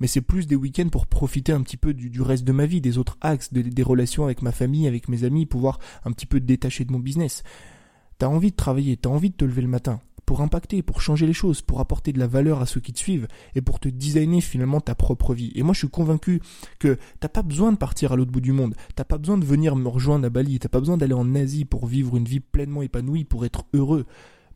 Mais 0.00 0.06
c'est 0.06 0.20
plus 0.20 0.46
des 0.46 0.56
week-ends 0.56 0.88
pour 0.88 1.06
profiter 1.06 1.52
un 1.52 1.60
petit 1.62 1.76
peu 1.76 1.92
du, 1.92 2.22
reste 2.22 2.44
de 2.44 2.52
ma 2.52 2.64
vie, 2.64 2.80
des 2.80 2.96
autres 2.96 3.18
axes, 3.20 3.52
des 3.52 3.82
relations 3.82 4.24
avec 4.24 4.40
ma 4.40 4.52
famille, 4.52 4.86
avec 4.86 5.08
mes 5.08 5.24
amis, 5.24 5.44
pouvoir 5.44 5.78
un 6.04 6.12
petit 6.12 6.26
peu 6.26 6.40
détacher 6.40 6.84
de 6.84 6.92
mon 6.92 7.00
business. 7.00 7.42
T'as 8.18 8.28
envie 8.28 8.52
de 8.52 8.56
travailler, 8.56 8.96
t'as 8.96 9.10
envie 9.10 9.30
de 9.30 9.36
te 9.36 9.44
lever 9.44 9.62
le 9.62 9.68
matin 9.68 10.00
pour 10.26 10.40
impacter, 10.40 10.82
pour 10.82 11.00
changer 11.00 11.26
les 11.26 11.32
choses, 11.32 11.62
pour 11.62 11.80
apporter 11.80 12.12
de 12.12 12.18
la 12.18 12.26
valeur 12.26 12.60
à 12.60 12.66
ceux 12.66 12.80
qui 12.80 12.92
te 12.92 12.98
suivent 12.98 13.28
et 13.54 13.62
pour 13.62 13.78
te 13.78 13.88
designer 13.88 14.40
finalement 14.40 14.80
ta 14.80 14.96
propre 14.96 15.32
vie. 15.32 15.52
Et 15.54 15.62
moi, 15.62 15.72
je 15.72 15.78
suis 15.78 15.88
convaincu 15.88 16.42
que 16.80 16.98
t'as 17.20 17.28
pas 17.28 17.42
besoin 17.42 17.72
de 17.72 17.78
partir 17.78 18.12
à 18.12 18.16
l'autre 18.16 18.32
bout 18.32 18.40
du 18.40 18.52
monde. 18.52 18.74
T'as 18.96 19.04
pas 19.04 19.18
besoin 19.18 19.38
de 19.38 19.44
venir 19.44 19.76
me 19.76 19.88
rejoindre 19.88 20.26
à 20.26 20.30
Bali. 20.30 20.58
T'as 20.58 20.68
pas 20.68 20.80
besoin 20.80 20.96
d'aller 20.96 21.14
en 21.14 21.34
Asie 21.36 21.64
pour 21.64 21.86
vivre 21.86 22.16
une 22.16 22.24
vie 22.24 22.40
pleinement 22.40 22.82
épanouie, 22.82 23.24
pour 23.24 23.44
être 23.44 23.64
heureux. 23.72 24.04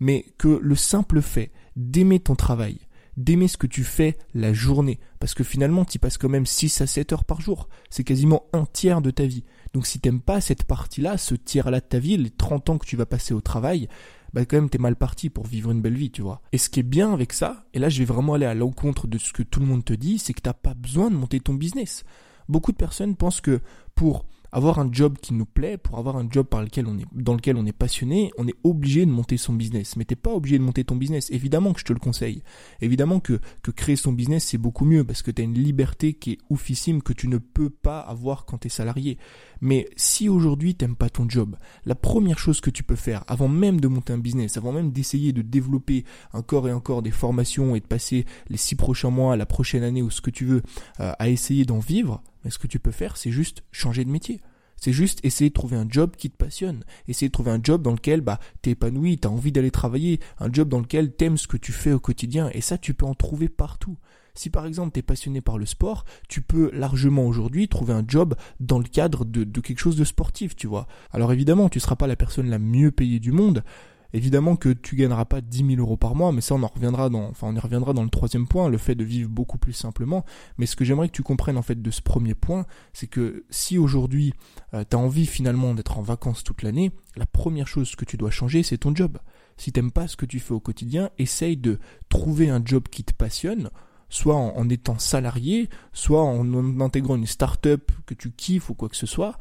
Mais 0.00 0.26
que 0.38 0.58
le 0.61 0.75
simple 0.75 1.22
fait 1.22 1.52
d'aimer 1.76 2.19
ton 2.19 2.34
travail, 2.34 2.78
d'aimer 3.16 3.49
ce 3.49 3.56
que 3.56 3.66
tu 3.66 3.84
fais 3.84 4.16
la 4.34 4.52
journée. 4.52 4.99
Parce 5.20 5.34
que 5.34 5.44
finalement, 5.44 5.84
tu 5.84 5.99
passes 5.99 6.19
quand 6.19 6.28
même 6.28 6.46
6 6.46 6.81
à 6.81 6.87
7 6.87 7.12
heures 7.12 7.25
par 7.25 7.40
jour. 7.40 7.69
C'est 7.90 8.05
quasiment 8.05 8.44
un 8.52 8.64
tiers 8.64 9.02
de 9.02 9.11
ta 9.11 9.26
vie. 9.26 9.44
Donc 9.73 9.87
si 9.87 10.00
t'aimes 10.00 10.20
pas 10.20 10.40
cette 10.40 10.64
partie-là, 10.64 11.16
ce 11.16 11.34
tiers-là 11.34 11.81
de 11.81 11.87
ta 11.87 11.99
vie, 11.99 12.16
les 12.16 12.31
30 12.31 12.70
ans 12.70 12.78
que 12.78 12.87
tu 12.87 12.96
vas 12.96 13.06
passer 13.06 13.34
au 13.34 13.40
travail, 13.40 13.88
bah 14.32 14.44
quand 14.44 14.56
même 14.56 14.70
t'es 14.70 14.78
mal 14.78 14.96
parti 14.96 15.30
pour 15.30 15.46
vivre 15.46 15.70
une 15.70 15.82
belle 15.82 15.96
vie, 15.96 16.10
tu 16.10 16.22
vois. 16.22 16.42
Et 16.52 16.58
ce 16.58 16.68
qui 16.68 16.80
est 16.80 16.84
bien 16.84 17.12
avec 17.12 17.32
ça, 17.32 17.66
et 17.74 17.78
là 17.78 17.88
je 17.88 17.98
vais 17.98 18.04
vraiment 18.04 18.34
aller 18.34 18.46
à 18.46 18.54
l'encontre 18.54 19.06
de 19.06 19.18
ce 19.18 19.32
que 19.32 19.42
tout 19.42 19.60
le 19.60 19.66
monde 19.66 19.84
te 19.84 19.92
dit, 19.92 20.18
c'est 20.18 20.32
que 20.32 20.40
t'as 20.40 20.52
pas 20.52 20.74
besoin 20.74 21.10
de 21.10 21.16
monter 21.16 21.40
ton 21.40 21.54
business. 21.54 22.04
Beaucoup 22.48 22.72
de 22.72 22.76
personnes 22.76 23.16
pensent 23.16 23.40
que 23.40 23.60
pour 23.94 24.24
avoir 24.52 24.79
un 24.79 24.88
job 24.91 25.17
qui 25.20 25.35
nous 25.35 25.47
plaît, 25.47 25.76
pour 25.76 25.99
avoir 25.99 26.17
un 26.17 26.29
job 26.31 26.47
par 26.47 26.62
lequel 26.62 26.87
on 26.87 26.99
est, 26.99 27.06
dans 27.12 27.35
lequel 27.35 27.56
on 27.56 27.67
est 27.67 27.73
passionné, 27.73 28.32
on 28.38 28.47
est 28.49 28.55
obligé 28.64 29.06
de 29.06 29.11
monter 29.11 29.37
son 29.37 29.52
business. 29.52 29.97
Mais 29.97 30.05
t'es 30.05 30.17
pas 30.17 30.32
obligé 30.32 30.58
de 30.58 30.64
monter 30.64 30.85
ton 30.85 30.97
business. 30.97 31.31
Évidemment 31.31 31.73
que 31.73 31.81
je 31.81 31.85
te 31.85 31.93
le 31.93 31.99
conseille. 31.99 32.43
Évidemment 32.81 33.20
que, 33.20 33.41
que 33.62 33.70
créer 33.70 33.97
son 33.97 34.12
business, 34.12 34.44
c'est 34.44 34.58
beaucoup 34.58 34.85
mieux 34.85 35.05
parce 35.05 35.23
que 35.23 35.31
tu 35.31 35.43
as 35.43 35.44
une 35.44 35.55
liberté 35.55 36.14
qui 36.14 36.32
est 36.32 36.38
oufissime 36.50 37.02
que 37.02 37.12
tu 37.12 37.29
ne 37.29 37.38
peux 37.38 37.70
pas 37.70 38.00
avoir 38.00 38.44
quand 38.44 38.58
tu 38.58 38.67
es 38.67 38.70
salarié. 38.70 39.19
Mais 39.61 39.88
si 39.97 40.29
aujourd'hui 40.29 40.75
t'aimes 40.75 40.97
pas 40.97 41.11
ton 41.11 41.29
job, 41.29 41.56
la 41.85 41.94
première 41.94 42.38
chose 42.38 42.61
que 42.61 42.70
tu 42.70 42.82
peux 42.82 42.97
faire 42.97 43.25
avant 43.26 43.49
même 43.49 43.80
de 43.80 43.88
monter 43.88 44.12
un 44.12 44.19
business, 44.19 44.57
avant 44.57 44.73
même 44.73 44.90
d'essayer 44.90 45.33
de 45.33 45.42
développer 45.42 46.04
encore 46.33 46.69
et 46.69 46.73
encore 46.73 47.02
des 47.02 47.11
formations 47.11 47.75
et 47.75 47.80
de 47.80 47.87
passer 47.87 48.25
les 48.49 48.57
six 48.57 48.76
prochains 48.76 49.11
mois, 49.11 49.37
la 49.37 49.47
prochaine 49.47 49.83
année 49.83 50.02
ou 50.02 50.11
ce 50.11 50.21
que 50.21 50.30
tu 50.30 50.45
veux 50.45 50.62
euh, 51.00 51.12
à 51.19 51.28
essayer 51.28 51.64
d'en 51.64 51.78
vivre, 51.78 52.23
mais 52.44 52.50
ce 52.50 52.59
que 52.59 52.66
tu 52.66 52.78
peux 52.78 52.90
faire, 52.90 53.16
c'est 53.16 53.30
juste 53.30 53.62
changer 53.73 54.04
de 54.04 54.11
métier. 54.11 54.40
C'est 54.76 54.92
juste 54.94 55.23
essayer 55.25 55.50
de 55.50 55.54
trouver 55.54 55.76
un 55.76 55.87
job 55.88 56.16
qui 56.16 56.30
te 56.30 56.37
passionne. 56.37 56.85
Essayer 57.06 57.28
de 57.28 57.32
trouver 57.32 57.50
un 57.50 57.61
job 57.62 57.82
dans 57.82 57.92
lequel 57.92 58.23
bah, 58.23 58.40
t'es 58.62 58.70
épanoui, 58.70 59.18
t'as 59.18 59.28
envie 59.28 59.52
d'aller 59.52 59.70
travailler. 59.70 60.20
Un 60.38 60.50
job 60.50 60.70
dans 60.70 60.80
lequel 60.80 61.12
t'aimes 61.12 61.37
ce 61.37 61.47
que 61.47 61.59
tu 61.59 61.73
fais 61.73 61.92
au 61.92 62.00
quotidien. 62.00 62.50
Et 62.54 62.62
ça, 62.62 62.78
tu 62.78 62.94
peux 62.94 63.04
en 63.04 63.14
trouver 63.14 63.50
partout. 63.50 63.99
Si 64.35 64.49
par 64.49 64.64
exemple 64.64 64.92
t'es 64.92 65.02
passionné 65.02 65.40
par 65.40 65.59
le 65.59 65.66
sport, 65.66 66.04
tu 66.28 66.40
peux 66.40 66.70
largement 66.73 67.26
aujourd'hui 67.26 67.68
trouver 67.68 67.92
un 67.92 68.04
job 68.06 68.37
dans 68.59 68.78
le 68.78 68.85
cadre 68.85 69.25
de, 69.25 69.44
quelque 69.61 69.80
chose 69.80 69.97
de 69.97 70.04
sportif, 70.04 70.56
tu 70.56 70.66
vois. 70.66 70.87
Alors 71.11 71.32
évidemment, 71.32 71.68
tu 71.68 71.80
seras 71.80 71.97
pas 71.97 72.06
la 72.06 72.16
personne 72.16 72.49
la 72.49 72.59
mieux 72.59 72.90
payée 72.90 73.20
du 73.20 73.32
monde, 73.32 73.64
Évidemment 74.12 74.57
que 74.57 74.71
tu 74.71 74.97
gagneras 74.97 75.25
pas 75.25 75.40
10 75.40 75.67
000 75.76 75.81
euros 75.81 75.97
par 75.97 76.14
mois, 76.14 76.33
mais 76.33 76.40
ça 76.40 76.55
on 76.55 76.62
en 76.62 76.69
reviendra 76.69 77.09
dans, 77.09 77.29
enfin 77.29 77.49
on 77.49 77.55
y 77.55 77.59
reviendra 77.59 77.93
dans 77.93 78.02
le 78.02 78.11
troisième 78.11 78.49
point, 78.49 78.69
le 78.69 78.79
fait 78.79 78.95
de 78.95 79.05
vivre 79.05 79.29
beaucoup 79.29 79.59
plus 79.59 79.73
simplement. 79.73 80.25
Mais 80.59 80.67
ce 80.67 80.76
que 80.76 80.85
j'aimerais 80.85 81.09
que 81.09 81.14
tu 81.14 81.23
comprennes 81.23 81.57
en 81.57 81.62
fait 81.62 81.81
de 81.81 81.90
ce 81.90 82.02
premier 82.02 82.35
point, 82.35 82.67
c'est 82.93 83.07
que 83.07 83.45
si 83.50 83.79
aujourd'hui 83.79 84.35
euh, 84.75 84.85
tu 84.88 84.97
as 84.97 84.99
envie 84.99 85.26
finalement 85.26 85.75
d'être 85.75 85.99
en 85.99 86.02
vacances 86.02 86.43
toute 86.43 86.62
l'année, 86.62 86.93
la 87.17 87.26
première 87.26 87.69
chose 87.69 87.95
que 87.95 88.05
tu 88.05 88.17
dois 88.17 88.31
changer 88.31 88.62
c'est 88.62 88.79
ton 88.79 88.95
job. 88.95 89.19
Si 89.57 89.73
t'aimes 89.73 89.93
pas 89.93 90.09
ce 90.09 90.17
que 90.17 90.26
tu 90.26 90.40
fais 90.40 90.55
au 90.55 90.61
quotidien, 90.61 91.11
essaye 91.19 91.57
de 91.57 91.79
trouver 92.09 92.49
un 92.49 92.62
job 92.64 92.85
qui 92.90 93.05
te 93.05 93.12
passionne, 93.12 93.71
soit 94.09 94.35
en, 94.35 94.69
étant 94.69 94.99
salarié, 94.99 95.69
soit 95.93 96.23
en, 96.23 96.52
en 96.52 96.81
intégrant 96.81 97.17
une 97.17 97.26
start-up 97.26 97.93
que 98.07 98.14
tu 98.14 98.33
kiffes 98.33 98.71
ou 98.71 98.75
quoi 98.75 98.88
que 98.88 98.97
ce 98.97 99.07
soit 99.07 99.37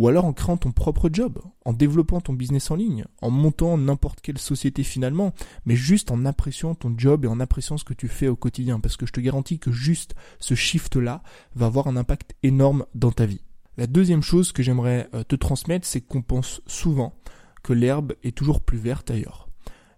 ou 0.00 0.08
alors 0.08 0.24
en 0.24 0.32
créant 0.32 0.56
ton 0.56 0.72
propre 0.72 1.10
job, 1.12 1.38
en 1.66 1.74
développant 1.74 2.22
ton 2.22 2.32
business 2.32 2.70
en 2.70 2.74
ligne, 2.74 3.04
en 3.20 3.28
montant 3.28 3.76
n'importe 3.76 4.22
quelle 4.22 4.38
société 4.38 4.82
finalement, 4.82 5.34
mais 5.66 5.76
juste 5.76 6.10
en 6.10 6.24
appréciant 6.24 6.74
ton 6.74 6.94
job 6.96 7.26
et 7.26 7.28
en 7.28 7.38
appréciant 7.38 7.76
ce 7.76 7.84
que 7.84 7.92
tu 7.92 8.08
fais 8.08 8.26
au 8.26 8.34
quotidien, 8.34 8.80
parce 8.80 8.96
que 8.96 9.04
je 9.04 9.12
te 9.12 9.20
garantis 9.20 9.58
que 9.58 9.70
juste 9.70 10.14
ce 10.38 10.54
shift-là 10.54 11.22
va 11.54 11.66
avoir 11.66 11.86
un 11.86 11.98
impact 11.98 12.34
énorme 12.42 12.86
dans 12.94 13.12
ta 13.12 13.26
vie. 13.26 13.42
La 13.76 13.86
deuxième 13.86 14.22
chose 14.22 14.52
que 14.52 14.62
j'aimerais 14.62 15.10
euh, 15.12 15.22
te 15.22 15.36
transmettre, 15.36 15.86
c'est 15.86 16.00
qu'on 16.00 16.22
pense 16.22 16.62
souvent 16.66 17.14
que 17.62 17.74
l'herbe 17.74 18.14
est 18.22 18.34
toujours 18.34 18.62
plus 18.62 18.78
verte 18.78 19.10
ailleurs. 19.10 19.50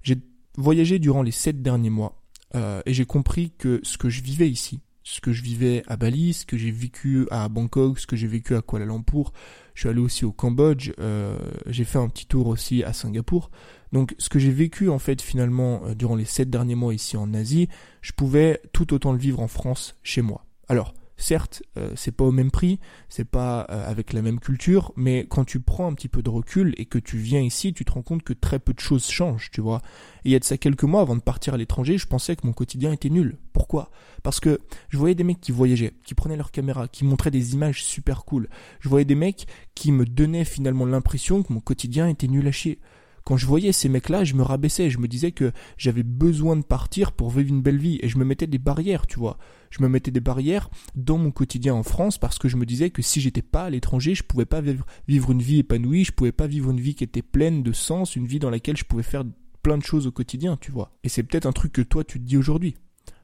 J'ai 0.03 0.17
voyagé 0.57 0.99
durant 0.99 1.23
les 1.23 1.31
sept 1.31 1.63
derniers 1.63 1.91
mois 1.91 2.21
euh, 2.57 2.83
et 2.87 2.93
j'ai 2.93 3.07
compris 3.07 3.53
que 3.57 3.79
ce 3.85 3.99
que 3.99 4.09
je 4.09 4.21
vivais 4.21 4.51
ici, 4.51 4.81
ce 5.05 5.21
que 5.21 5.33
je 5.33 5.43
vivais 5.43 5.83
à 5.87 5.97
Bali, 5.97 6.33
ce 6.33 6.47
que 6.47 6.57
j'ai 6.57 6.71
vécu 6.71 7.27
à 7.31 7.49
Bangkok, 7.49 7.99
ce 7.99 8.07
que 8.07 8.17
j'ai 8.17 8.27
vécu 8.27 8.55
à 8.55 8.63
Kuala 8.63 8.87
Lumpur, 8.87 9.33
je 9.75 9.81
suis 9.81 9.89
allé 9.89 10.01
aussi 10.01 10.25
au 10.25 10.33
Cambodge, 10.33 10.93
euh, 10.99 11.39
j'ai 11.67 11.85
fait 11.85 11.99
un 11.99 12.09
petit 12.09 12.27
tour 12.27 12.47
aussi 12.47 12.85
à 12.85 12.93
Singapour. 12.93 13.51
Donc 13.93 14.15
ce 14.19 14.29
que 14.29 14.39
j'ai 14.39 14.51
vécu 14.51 14.89
en 14.89 14.99
fait 14.99 15.21
finalement 15.21 15.83
euh, 15.85 15.95
durant 15.95 16.17
les 16.17 16.25
sept 16.25 16.51
derniers 16.51 16.75
mois 16.75 16.95
ici 16.95 17.17
en 17.17 17.35
Asie, 17.35 17.69
je 18.01 18.13
pouvais 18.13 18.61
tout 18.73 18.95
autant 18.95 19.13
le 19.13 19.19
vivre 19.19 19.41
en 19.41 19.49
France 19.49 19.97
chez 20.03 20.23
moi. 20.23 20.45
Alors 20.69 20.95
Certes, 21.23 21.63
euh, 21.77 21.93
c'est 21.95 22.11
pas 22.11 22.25
au 22.25 22.33
même 22.33 22.51
prix, 22.51 22.81
c'est 23.09 23.25
pas 23.25 23.65
euh, 23.71 23.89
avec 23.89 24.13
la 24.13 24.23
même 24.23 24.41
culture, 24.41 24.93
mais 24.97 25.25
quand 25.31 25.45
tu 25.45 25.61
prends 25.61 25.87
un 25.87 25.95
petit 25.95 26.09
peu 26.09 26.21
de 26.21 26.29
recul 26.29 26.75
et 26.79 26.85
que 26.85 26.99
tu 26.99 27.17
viens 27.17 27.41
ici, 27.41 27.73
tu 27.73 27.85
te 27.85 27.93
rends 27.93 28.03
compte 28.03 28.25
que 28.25 28.33
très 28.33 28.59
peu 28.59 28.73
de 28.73 28.81
choses 28.81 29.09
changent, 29.09 29.49
tu 29.53 29.61
vois. 29.61 29.83
Et 30.25 30.31
il 30.31 30.33
y 30.33 30.35
a 30.35 30.41
de 30.41 30.45
ça 30.45 30.59
quelques 30.59 30.83
mois, 30.83 31.01
avant 31.01 31.15
de 31.15 31.21
partir 31.21 31.55
à 31.55 31.59
l'étranger, 31.59 31.97
je 31.97 32.09
pensais 32.09 32.35
que 32.35 32.45
mon 32.45 32.53
quotidien 32.53 32.91
était 32.91 33.09
nul. 33.09 33.37
Pourquoi? 33.53 33.93
Parce 34.25 34.41
que 34.41 34.59
je 34.89 34.99
voyais 34.99 35.15
des 35.15 35.23
mecs 35.23 35.41
qui 35.41 35.53
voyageaient, 35.53 35.95
qui 36.05 36.15
prenaient 36.15 36.37
leur 36.37 36.51
caméra, 36.51 36.89
qui 36.89 37.05
montraient 37.05 37.31
des 37.31 37.55
images 37.55 37.85
super 37.85 38.25
cool. 38.25 38.49
Je 38.81 38.89
voyais 38.89 39.05
des 39.05 39.15
mecs 39.15 39.47
qui 39.77 39.93
me 39.93 40.05
donnaient 40.05 40.45
finalement 40.45 40.87
l'impression 40.87 41.45
que 41.45 41.53
mon 41.53 41.61
quotidien 41.61 42.09
était 42.09 42.27
nul 42.27 42.49
à 42.49 42.51
chier 42.51 42.81
quand 43.25 43.37
je 43.37 43.47
voyais 43.47 43.73
ces 43.73 43.89
mecs-là, 43.89 44.25
je 44.25 44.35
me 44.35 44.43
rabaissais, 44.43 44.91
je 44.91 44.99
me 44.99 45.09
disais 45.09 45.33
que 45.33 45.53
j'avais 45.77 46.03
besoin 46.03 46.57
de 46.57 46.65
partir 46.65 47.13
pour 47.13 47.31
vivre 47.31 47.51
une 47.51 47.63
belle 47.63 47.79
vie, 47.79 47.99
et 48.03 48.09
je 48.09 48.19
me 48.19 48.25
mettais 48.25 48.47
des 48.47 48.59
barrières, 48.59 49.07
tu 49.07 49.19
vois. 49.19 49.39
Je 49.71 49.83
me 49.83 49.89
mettais 49.89 50.11
des 50.11 50.21
barrières 50.21 50.69
dans 50.95 51.17
mon 51.19 51.31
quotidien 51.31 51.75
en 51.75 51.83
France 51.83 52.19
parce 52.19 52.39
que 52.39 52.49
je 52.49 52.57
me 52.57 52.67
disais 52.67 52.91
que 52.91 53.01
si 53.01 53.21
j'étais 53.21 53.43
pas 53.43 53.65
à 53.65 53.71
l'étranger, 53.71 54.15
je 54.15 54.23
pouvais 54.23 54.45
pas 54.45 54.61
vivre, 54.61 55.31
une 55.31 55.41
vie 55.41 55.61
épanouie, 55.61 56.05
je 56.05 56.13
pouvais 56.13 56.33
pas 56.33 56.47
vivre 56.47 56.71
une 56.71 56.81
vie 56.81 56.95
qui 56.95 57.05
était 57.05 57.23
pleine 57.23 57.63
de 57.63 57.73
sens, 57.73 58.15
une 58.15 58.27
vie 58.27 58.39
dans 58.39 58.51
laquelle 58.51 58.77
je 58.77 58.85
pouvais 58.85 59.03
faire 59.03 59.25
plein 59.63 59.79
de 59.79 59.83
choses 59.83 60.07
au 60.07 60.13
quotidien, 60.13 60.59
tu 60.61 60.73
vois. 60.73 60.93
Et 61.05 61.09
c'est 61.09 61.23
peut-être 61.23 61.47
un 61.47 61.53
truc 61.53 61.73
que 61.73 61.83
toi 61.83 62.05
tu 62.05 62.19
te 62.19 62.25
dis 62.25 62.37
aujourd'hui. 62.37 62.75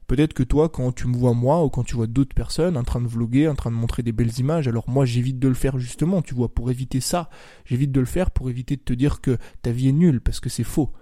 Peut-être 0.08 0.32
que 0.32 0.42
toi, 0.42 0.70
quand 0.70 0.90
tu 0.90 1.06
me 1.06 1.14
vois 1.14 1.34
moi 1.34 1.62
ou 1.62 1.68
quand 1.68 1.84
tu 1.84 1.94
vois 1.94 2.06
d'autres 2.06 2.34
personnes 2.34 2.78
en 2.78 2.82
train 2.82 3.02
de 3.02 3.06
vloguer, 3.06 3.46
en 3.46 3.54
train 3.54 3.70
de 3.70 3.76
montrer 3.76 4.02
des 4.02 4.12
belles 4.12 4.38
images, 4.38 4.66
alors 4.66 4.88
moi 4.88 5.04
j'évite 5.04 5.38
de 5.38 5.48
le 5.48 5.54
faire 5.54 5.78
justement, 5.78 6.22
tu 6.22 6.34
vois, 6.34 6.48
pour 6.48 6.70
éviter 6.70 7.00
ça. 7.00 7.28
J'évite 7.66 7.92
de 7.92 8.00
le 8.00 8.06
faire 8.06 8.30
pour 8.30 8.48
éviter 8.48 8.76
de 8.76 8.80
te 8.80 8.94
dire 8.94 9.20
que 9.20 9.36
ta 9.60 9.70
vie 9.70 9.88
est 9.88 9.92
nulle, 9.92 10.22
parce 10.22 10.40
que 10.40 10.48
c'est 10.48 10.64
faux. 10.64 10.92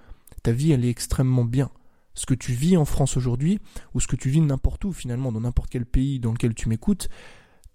Ta 0.43 0.51
vie, 0.51 0.73
elle 0.73 0.85
est 0.85 0.91
extrêmement 0.91 1.45
bien. 1.45 1.71
Ce 2.15 2.27
que 2.27 2.35
tu 2.35 2.53
vis 2.53 2.77
en 2.77 2.85
France 2.85 3.17
aujourd'hui, 3.17 3.61
ou 3.95 4.01
ce 4.01 4.09
que 4.09 4.17
tu 4.17 4.29
vis 4.29 4.41
n'importe 4.41 4.85
où 4.85 4.93
finalement, 4.93 5.31
dans 5.31 5.41
n'importe 5.41 5.71
quel 5.71 5.87
pays 5.87 6.19
dans 6.19 6.33
lequel 6.33 6.55
tu 6.55 6.69
m'écoutes, 6.69 7.09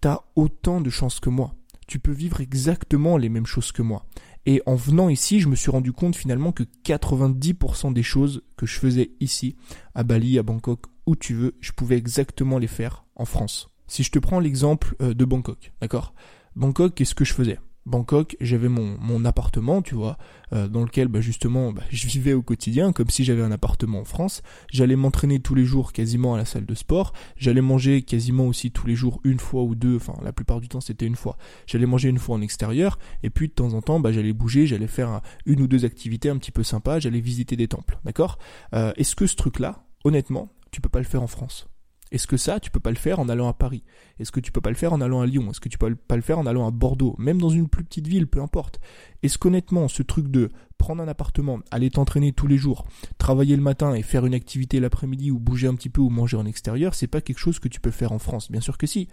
t'as 0.01 0.19
autant 0.35 0.81
de 0.81 0.89
chances 0.89 1.21
que 1.21 1.29
moi. 1.29 1.55
Tu 1.87 1.99
peux 1.99 2.11
vivre 2.11 2.41
exactement 2.41 3.15
les 3.15 3.29
mêmes 3.29 3.45
choses 3.45 3.71
que 3.71 3.81
moi. 3.81 4.05
Et 4.45 4.61
en 4.65 4.75
venant 4.75 5.07
ici, 5.07 5.39
je 5.39 5.47
me 5.47 5.55
suis 5.55 5.71
rendu 5.71 5.93
compte 5.93 6.15
finalement 6.15 6.51
que 6.51 6.63
90% 6.83 7.93
des 7.93 8.03
choses 8.03 8.43
que 8.57 8.65
je 8.65 8.79
faisais 8.79 9.11
ici, 9.19 9.55
à 9.93 10.03
Bali, 10.03 10.39
à 10.39 10.43
Bangkok, 10.43 10.87
où 11.05 11.15
tu 11.15 11.33
veux, 11.33 11.55
je 11.59 11.71
pouvais 11.71 11.97
exactement 11.97 12.57
les 12.57 12.67
faire 12.67 13.05
en 13.15 13.25
France. 13.25 13.69
Si 13.87 14.03
je 14.03 14.11
te 14.11 14.19
prends 14.19 14.39
l'exemple 14.39 14.95
euh, 15.01 15.13
de 15.13 15.25
Bangkok, 15.25 15.73
d'accord? 15.81 16.13
Bangkok, 16.55 16.95
qu'est-ce 16.95 17.15
que 17.15 17.25
je 17.25 17.33
faisais? 17.33 17.59
Bangkok, 17.87 18.37
j'avais 18.39 18.69
mon, 18.69 18.95
mon 18.99 19.25
appartement, 19.25 19.81
tu 19.81 19.95
vois, 19.95 20.17
euh, 20.53 20.67
dans 20.67 20.83
lequel 20.83 21.07
bah, 21.07 21.19
justement 21.19 21.73
bah, 21.73 21.81
je 21.89 22.05
vivais 22.05 22.33
au 22.33 22.43
quotidien 22.43 22.93
comme 22.93 23.09
si 23.09 23.23
j'avais 23.23 23.41
un 23.41 23.51
appartement 23.51 24.01
en 24.01 24.05
France. 24.05 24.43
J'allais 24.69 24.95
m'entraîner 24.95 25.39
tous 25.39 25.55
les 25.55 25.65
jours 25.65 25.91
quasiment 25.91 26.35
à 26.35 26.37
la 26.37 26.45
salle 26.45 26.65
de 26.65 26.75
sport. 26.75 27.13
J'allais 27.37 27.61
manger 27.61 28.03
quasiment 28.03 28.45
aussi 28.45 28.71
tous 28.71 28.85
les 28.85 28.93
jours 28.93 29.19
une 29.23 29.39
fois 29.39 29.63
ou 29.63 29.73
deux, 29.73 29.95
enfin 29.95 30.13
la 30.23 30.31
plupart 30.31 30.61
du 30.61 30.67
temps 30.67 30.81
c'était 30.81 31.07
une 31.07 31.15
fois. 31.15 31.37
J'allais 31.65 31.87
manger 31.87 32.09
une 32.09 32.19
fois 32.19 32.35
en 32.35 32.41
extérieur 32.41 32.99
et 33.23 33.31
puis 33.31 33.47
de 33.47 33.53
temps 33.53 33.73
en 33.73 33.81
temps 33.81 33.99
bah, 33.99 34.11
j'allais 34.11 34.33
bouger, 34.33 34.67
j'allais 34.67 34.87
faire 34.87 35.21
une 35.47 35.61
ou 35.61 35.67
deux 35.67 35.83
activités 35.83 36.29
un 36.29 36.37
petit 36.37 36.51
peu 36.51 36.63
sympas, 36.63 36.99
j'allais 36.99 37.19
visiter 37.19 37.55
des 37.55 37.67
temples, 37.67 37.97
d'accord? 38.05 38.37
Euh, 38.75 38.93
Est-ce 38.95 39.15
que 39.15 39.25
ce 39.25 39.35
truc-là, 39.35 39.85
honnêtement, 40.03 40.53
tu 40.71 40.81
peux 40.81 40.89
pas 40.89 40.99
le 40.99 41.05
faire 41.05 41.21
en 41.21 41.27
France 41.27 41.67
est-ce 42.11 42.27
que 42.27 42.35
ça, 42.35 42.59
tu 42.59 42.71
peux 42.71 42.81
pas 42.81 42.89
le 42.89 42.97
faire 42.97 43.19
en 43.19 43.29
allant 43.29 43.47
à 43.47 43.53
Paris? 43.53 43.83
Est-ce 44.19 44.33
que 44.33 44.41
tu 44.41 44.51
peux 44.51 44.59
pas 44.59 44.69
le 44.69 44.75
faire 44.75 44.91
en 44.91 44.99
allant 44.99 45.21
à 45.21 45.25
Lyon? 45.25 45.49
Est-ce 45.49 45.61
que 45.61 45.69
tu 45.69 45.77
peux 45.77 45.95
pas 45.95 46.17
le 46.17 46.21
faire 46.21 46.39
en 46.39 46.45
allant 46.45 46.67
à 46.67 46.71
Bordeaux? 46.71 47.15
Même 47.17 47.39
dans 47.39 47.49
une 47.49 47.69
plus 47.69 47.85
petite 47.85 48.07
ville, 48.07 48.27
peu 48.27 48.41
importe. 48.41 48.81
Est-ce 49.23 49.37
qu'honnêtement, 49.37 49.87
ce 49.87 50.03
truc 50.03 50.27
de 50.27 50.49
prendre 50.77 51.01
un 51.01 51.07
appartement, 51.07 51.59
aller 51.71 51.89
t'entraîner 51.89 52.33
tous 52.33 52.47
les 52.47 52.57
jours, 52.57 52.85
travailler 53.17 53.55
le 53.55 53.61
matin 53.61 53.93
et 53.93 54.01
faire 54.01 54.25
une 54.25 54.33
activité 54.33 54.81
l'après-midi 54.81 55.31
ou 55.31 55.39
bouger 55.39 55.67
un 55.67 55.75
petit 55.75 55.89
peu 55.89 56.01
ou 56.01 56.09
manger 56.09 56.35
en 56.35 56.45
extérieur, 56.45 56.95
c'est 56.95 57.07
pas 57.07 57.21
quelque 57.21 57.39
chose 57.39 57.59
que 57.59 57.69
tu 57.69 57.79
peux 57.79 57.91
faire 57.91 58.11
en 58.11 58.19
France 58.19 58.51
Bien 58.51 58.61
sûr 58.61 58.77
que 58.77 58.87
si. 58.87 59.07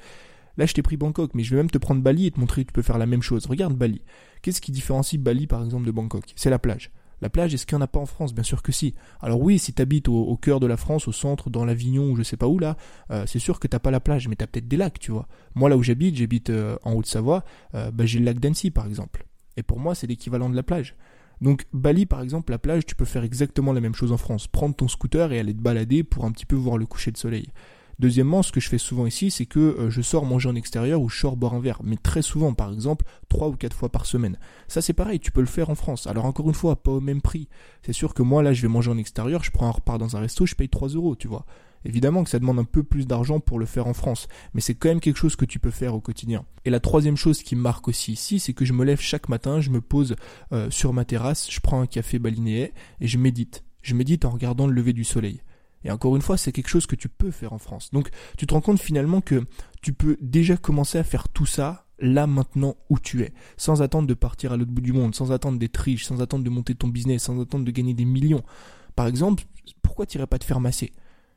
Là, 0.57 0.67
je 0.67 0.75
t'ai 0.75 0.83
pris 0.83 0.97
Bangkok, 0.97 1.35
mais 1.35 1.45
je 1.45 1.51
vais 1.51 1.59
même 1.59 1.71
te 1.71 1.79
prendre 1.79 2.03
Bali 2.03 2.27
et 2.27 2.33
te 2.33 2.41
montrer 2.41 2.65
que 2.65 2.71
tu 2.71 2.73
peux 2.73 2.83
faire 2.83 2.99
la 2.99 3.07
même 3.07 3.23
chose. 3.23 3.47
Regarde 3.47 3.77
Bali. 3.77 4.03
Qu'est-ce 4.43 4.61
qui 4.61 4.73
différencie 4.73 5.21
Bali, 5.21 5.47
par 5.47 5.65
exemple, 5.65 5.87
de 5.87 5.93
Bangkok? 5.93 6.33
C'est 6.35 6.51
la 6.51 6.59
plage. 6.59 6.91
La 7.21 7.31
plage, 7.31 7.53
est-ce 7.55 7.67
qu'il 7.67 7.77
n'y 7.77 7.83
en 7.83 7.85
a 7.85 7.89
pas 7.89 7.99
en 7.99 8.07
France? 8.07 8.33
Bien 8.33 8.45
sûr 8.45 8.63
que 8.63 8.73
si. 8.73 8.95
Alors 9.21 9.41
oui, 9.41 9.59
si 9.59 9.73
tu 9.73 9.83
habites 9.83 10.09
au, 10.09 10.37
cœur 10.37 10.61
de 10.61 10.67
la 10.67 10.77
France, 10.77 11.09
au 11.09 11.13
centre, 11.13 11.51
dans 11.51 11.65
l'Avignon 11.65 12.11
ou 12.11 12.17
je 12.17 12.23
sais 12.23 12.37
pas 12.37 12.47
où 12.47 12.59
là, 12.59 12.77
euh, 13.11 13.25
c'est 13.27 13.39
sûr 13.39 13.59
que 13.59 13.67
t'as 13.67 13.79
pas 13.79 13.91
la 13.91 14.01
plage, 14.01 14.29
mais 14.29 14.37
t'as 14.37 14.47
peut-être 14.47 14.69
des 14.69 14.77
lacs, 14.77 14.99
tu 14.99 15.11
vois. 15.11 15.27
Moi 15.55 15.69
là 15.69 15.77
où 15.77 15.83
j'habite, 15.83 16.17
j'habite 16.17 16.51
euh, 16.51 16.77
en 16.85 16.93
Haute-Savoie, 16.95 17.45
euh, 17.75 17.91
bah, 17.91 18.07
j'ai 18.07 18.19
le 18.19 18.25
lac 18.25 18.39
d'Annecy 18.39 18.71
par 18.71 18.87
exemple. 18.87 19.27
Et 19.57 19.63
pour 19.63 19.81
moi, 19.81 19.95
c'est 19.95 20.07
l'équivalent 20.07 20.49
de 20.49 20.57
la 20.57 20.63
plage. 20.63 20.95
Donc 21.41 21.67
Bali 21.73 22.07
par 22.07 22.23
exemple, 22.23 22.53
la 22.53 22.59
plage, 22.59 22.87
tu 22.87 22.95
peux 22.95 23.05
faire 23.05 23.25
exactement 23.25 23.73
la 23.73 23.81
même 23.81 23.95
chose 23.95 24.13
en 24.13 24.17
France. 24.17 24.47
Prendre 24.47 24.75
ton 24.75 24.89
scooter 24.89 25.33
et 25.33 25.41
aller 25.41 25.55
te 25.55 25.61
balader 25.61 26.05
pour 26.05 26.25
un 26.25 26.33
petit 26.33 26.47
peu 26.47 26.57
voir 26.57 26.79
le 26.79 26.87
coucher 26.87 27.11
de 27.11 27.17
soleil. 27.17 27.49
Deuxièmement, 27.99 28.43
ce 28.43 28.53
que 28.53 28.61
je 28.61 28.69
fais 28.69 28.79
souvent 28.79 29.07
ici, 29.07 29.31
c'est 29.31 29.47
que 29.47 29.59
euh, 29.59 29.91
je 29.91 30.03
sors 30.03 30.25
manger 30.25 30.49
en 30.49 30.55
extérieur 30.55 31.01
ou 31.01 31.09
je 31.09 31.19
sors 31.19 31.37
boire 31.37 31.55
un 31.55 31.61
verre, 31.61 31.81
mais 31.83 31.97
très 31.97 32.23
souvent, 32.23 32.55
par 32.55 32.73
exemple, 32.73 33.05
trois 33.29 33.49
ou 33.49 33.57
quatre 33.57 33.77
fois 33.77 33.89
par 33.89 34.07
semaine. 34.07 34.39
Ça, 34.69 34.81
c'est 34.81 34.93
pareil, 34.93 35.19
tu 35.19 35.33
peux 35.33 35.41
le 35.41 35.47
faire 35.47 35.69
en 35.69 35.75
France. 35.75 36.07
Alors 36.07 36.25
encore 36.25 36.47
une 36.47 36.55
fois, 36.55 36.77
pas 36.77 36.93
au 36.93 37.01
même 37.01 37.21
prix. 37.21 37.49
C'est 37.83 37.93
sûr 37.93 38.15
que 38.15 38.23
moi, 38.23 38.43
là, 38.43 38.53
je 38.53 38.63
vais 38.63 38.69
manger 38.69 38.91
en 38.91 38.99
extérieur, 38.99 39.43
je 39.43 39.51
prends 39.51 39.67
un 39.67 39.73
repas 39.73 39.99
dans 39.99 40.17
un 40.17 40.21
resto, 40.21 40.47
je 40.47 40.55
paye 40.55 40.69
3 40.69 40.91
euros, 40.91 41.17
tu 41.17 41.27
vois. 41.27 41.45
Évidemment 41.85 42.25
que 42.25 42.31
ça 42.31 42.39
demande 42.39 42.59
un 42.59 42.65
peu 42.65 42.83
plus 42.83 43.07
d'argent 43.07 43.41
pour 43.41 43.59
le 43.59 43.67
faire 43.67 43.87
en 43.87 43.95
France, 43.95 44.29
mais 44.55 44.61
c'est 44.61 44.75
quand 44.75 44.89
même 44.89 45.01
quelque 45.01 45.17
chose 45.17 45.37
que 45.37 45.45
tu 45.45 45.59
peux 45.59 45.71
faire 45.71 45.95
au 45.95 46.01
quotidien. 46.01 46.45
Et 46.65 46.71
la 46.71 46.81
troisième 46.81 47.17
chose 47.17 47.43
qui 47.43 47.57
marque 47.57 47.89
aussi 47.89 48.13
ici, 48.13 48.39
c'est 48.39 48.53
que 48.53 48.65
je 48.65 48.73
me 48.73 48.85
lève 48.85 49.01
chaque 49.01 49.29
matin, 49.29 49.61
je 49.61 49.71
me 49.71 49.81
pose 49.81 50.17
euh, 50.53 50.71
sur 50.71 50.93
ma 50.93 51.05
terrasse, 51.05 51.51
je 51.51 51.61
prends 51.61 51.81
un 51.81 51.87
café 51.87 52.19
balinéais 52.19 52.73
et 53.01 53.07
je 53.07 53.19
médite. 53.19 53.65
Je 53.83 53.95
médite 53.95 54.25
en 54.25 54.31
regardant 54.31 54.67
le 54.67 54.75
lever 54.75 54.93
du 54.93 55.05
soleil. 55.05 55.41
Et 55.85 55.91
encore 55.91 56.17
une 56.17 56.23
fois, 56.23 56.37
c'est 56.37 56.53
quelque 56.53 56.69
chose 56.69 56.87
que 56.87 56.97
tu 56.97 57.09
peux 57.09 57.31
faire 57.31 57.53
en 57.53 57.59
France. 57.59 57.91
Donc 57.93 58.09
tu 58.37 58.47
te 58.47 58.55
rends 58.55 58.61
compte 58.61 58.81
finalement 58.81 59.21
que 59.21 59.45
tu 59.83 59.93
peux 59.93 60.17
déjà 60.21 60.57
commencer 60.57 60.99
à 60.99 61.05
faire 61.05 61.29
tout 61.29 61.47
ça 61.47 61.87
là 62.01 62.27
maintenant 62.27 62.77
où 62.91 62.99
tu 62.99 63.23
es, 63.23 63.33
sans 63.57 63.83
attendre 63.83 64.07
de 64.07 64.15
partir 64.15 64.53
à 64.53 64.57
l'autre 64.57 64.71
bout 64.71 64.81
du 64.81 64.93
monde, 64.93 65.15
sans 65.15 65.33
attendre 65.33 65.59
d'être 65.59 65.77
riche, 65.79 66.05
sans 66.05 66.21
attendre 66.21 66.45
de 66.45 66.51
monter 66.51 66.75
ton 66.75 66.89
business, 66.89 67.25
sans 67.25 67.41
attendre 67.41 67.65
de 67.65 67.71
gagner 67.71 67.95
des 67.95 68.05
millions. 68.05 68.43
Par 68.95 69.07
exemple, 69.07 69.45
pourquoi 69.83 70.07
tu 70.07 70.19
irais 70.19 70.27
pas 70.27 70.39
te 70.39 70.45
faire 70.45 70.61
masser? 70.61 70.93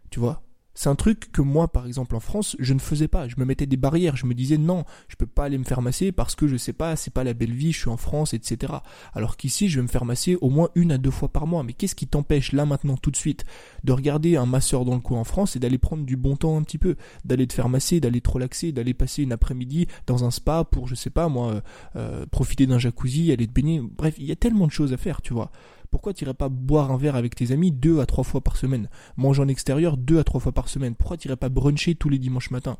Tu 0.09 0.19
vois? 0.19 0.43
C'est 0.73 0.89
un 0.89 0.95
truc 0.95 1.31
que 1.31 1.41
moi, 1.41 1.67
par 1.67 1.85
exemple, 1.85 2.15
en 2.15 2.19
France, 2.19 2.55
je 2.59 2.73
ne 2.73 2.79
faisais 2.79 3.07
pas. 3.07 3.27
Je 3.27 3.35
me 3.37 3.45
mettais 3.45 3.65
des 3.65 3.77
barrières. 3.77 4.15
Je 4.15 4.25
me 4.25 4.33
disais 4.33 4.57
non, 4.57 4.85
je 5.07 5.15
peux 5.15 5.25
pas 5.25 5.45
aller 5.45 5.57
me 5.57 5.63
faire 5.63 5.81
masser 5.81 6.11
parce 6.11 6.35
que 6.35 6.47
je 6.47 6.55
sais 6.55 6.73
pas, 6.73 6.95
c'est 6.95 7.11
pas 7.11 7.23
la 7.23 7.33
belle 7.33 7.53
vie, 7.53 7.71
je 7.71 7.79
suis 7.79 7.89
en 7.89 7.97
France, 7.97 8.33
etc. 8.33 8.73
Alors 9.13 9.37
qu'ici, 9.37 9.69
je 9.69 9.79
vais 9.79 9.83
me 9.83 9.87
faire 9.87 10.05
masser 10.05 10.37
au 10.41 10.49
moins 10.49 10.69
une 10.75 10.91
à 10.91 10.97
deux 10.97 11.11
fois 11.11 11.29
par 11.29 11.47
mois. 11.47 11.63
Mais 11.63 11.73
qu'est-ce 11.73 11.95
qui 11.95 12.07
t'empêche 12.07 12.51
là 12.51 12.65
maintenant 12.65 12.97
tout 12.97 13.11
de 13.11 13.17
suite 13.17 13.45
de 13.83 13.91
regarder 13.91 14.37
un 14.37 14.45
masseur 14.45 14.85
dans 14.85 14.95
le 14.95 15.01
coin 15.01 15.19
en 15.19 15.23
France 15.23 15.55
et 15.55 15.59
d'aller 15.59 15.77
prendre 15.77 16.05
du 16.05 16.15
bon 16.15 16.35
temps 16.35 16.57
un 16.57 16.63
petit 16.63 16.77
peu, 16.77 16.95
d'aller 17.25 17.47
te 17.47 17.53
faire 17.53 17.69
masser, 17.69 17.99
d'aller 17.99 18.21
te 18.21 18.29
relaxer, 18.29 18.71
d'aller 18.71 18.93
passer 18.93 19.23
une 19.23 19.33
après-midi 19.33 19.87
dans 20.07 20.23
un 20.23 20.31
spa 20.31 20.63
pour, 20.63 20.87
je 20.87 20.95
sais 20.95 21.09
pas 21.09 21.27
moi, 21.27 21.51
euh, 21.51 21.61
euh, 21.95 22.25
profiter 22.25 22.65
d'un 22.65 22.79
jacuzzi, 22.79 23.31
aller 23.31 23.47
te 23.47 23.51
baigner. 23.51 23.81
Bref, 23.81 24.15
il 24.17 24.25
y 24.25 24.31
a 24.31 24.35
tellement 24.35 24.67
de 24.67 24.71
choses 24.71 24.93
à 24.93 24.97
faire, 24.97 25.21
tu 25.21 25.33
vois. 25.33 25.51
Pourquoi 25.91 26.13
tu 26.13 26.23
irais 26.23 26.33
pas 26.33 26.47
boire 26.47 26.89
un 26.91 26.97
verre 26.97 27.17
avec 27.17 27.35
tes 27.35 27.51
amis 27.51 27.71
deux 27.71 27.99
à 27.99 28.05
trois 28.05 28.23
fois 28.23 28.39
par 28.39 28.55
semaine? 28.55 28.89
Manger 29.17 29.41
en 29.41 29.49
extérieur 29.49 29.97
deux 29.97 30.19
à 30.19 30.23
trois 30.23 30.39
fois 30.39 30.53
par 30.53 30.69
semaine. 30.69 30.95
Pourquoi 30.95 31.17
tu 31.17 31.27
irais 31.27 31.35
pas 31.35 31.49
bruncher 31.49 31.95
tous 31.95 32.07
les 32.09 32.17
dimanches 32.17 32.49
matins 32.49 32.77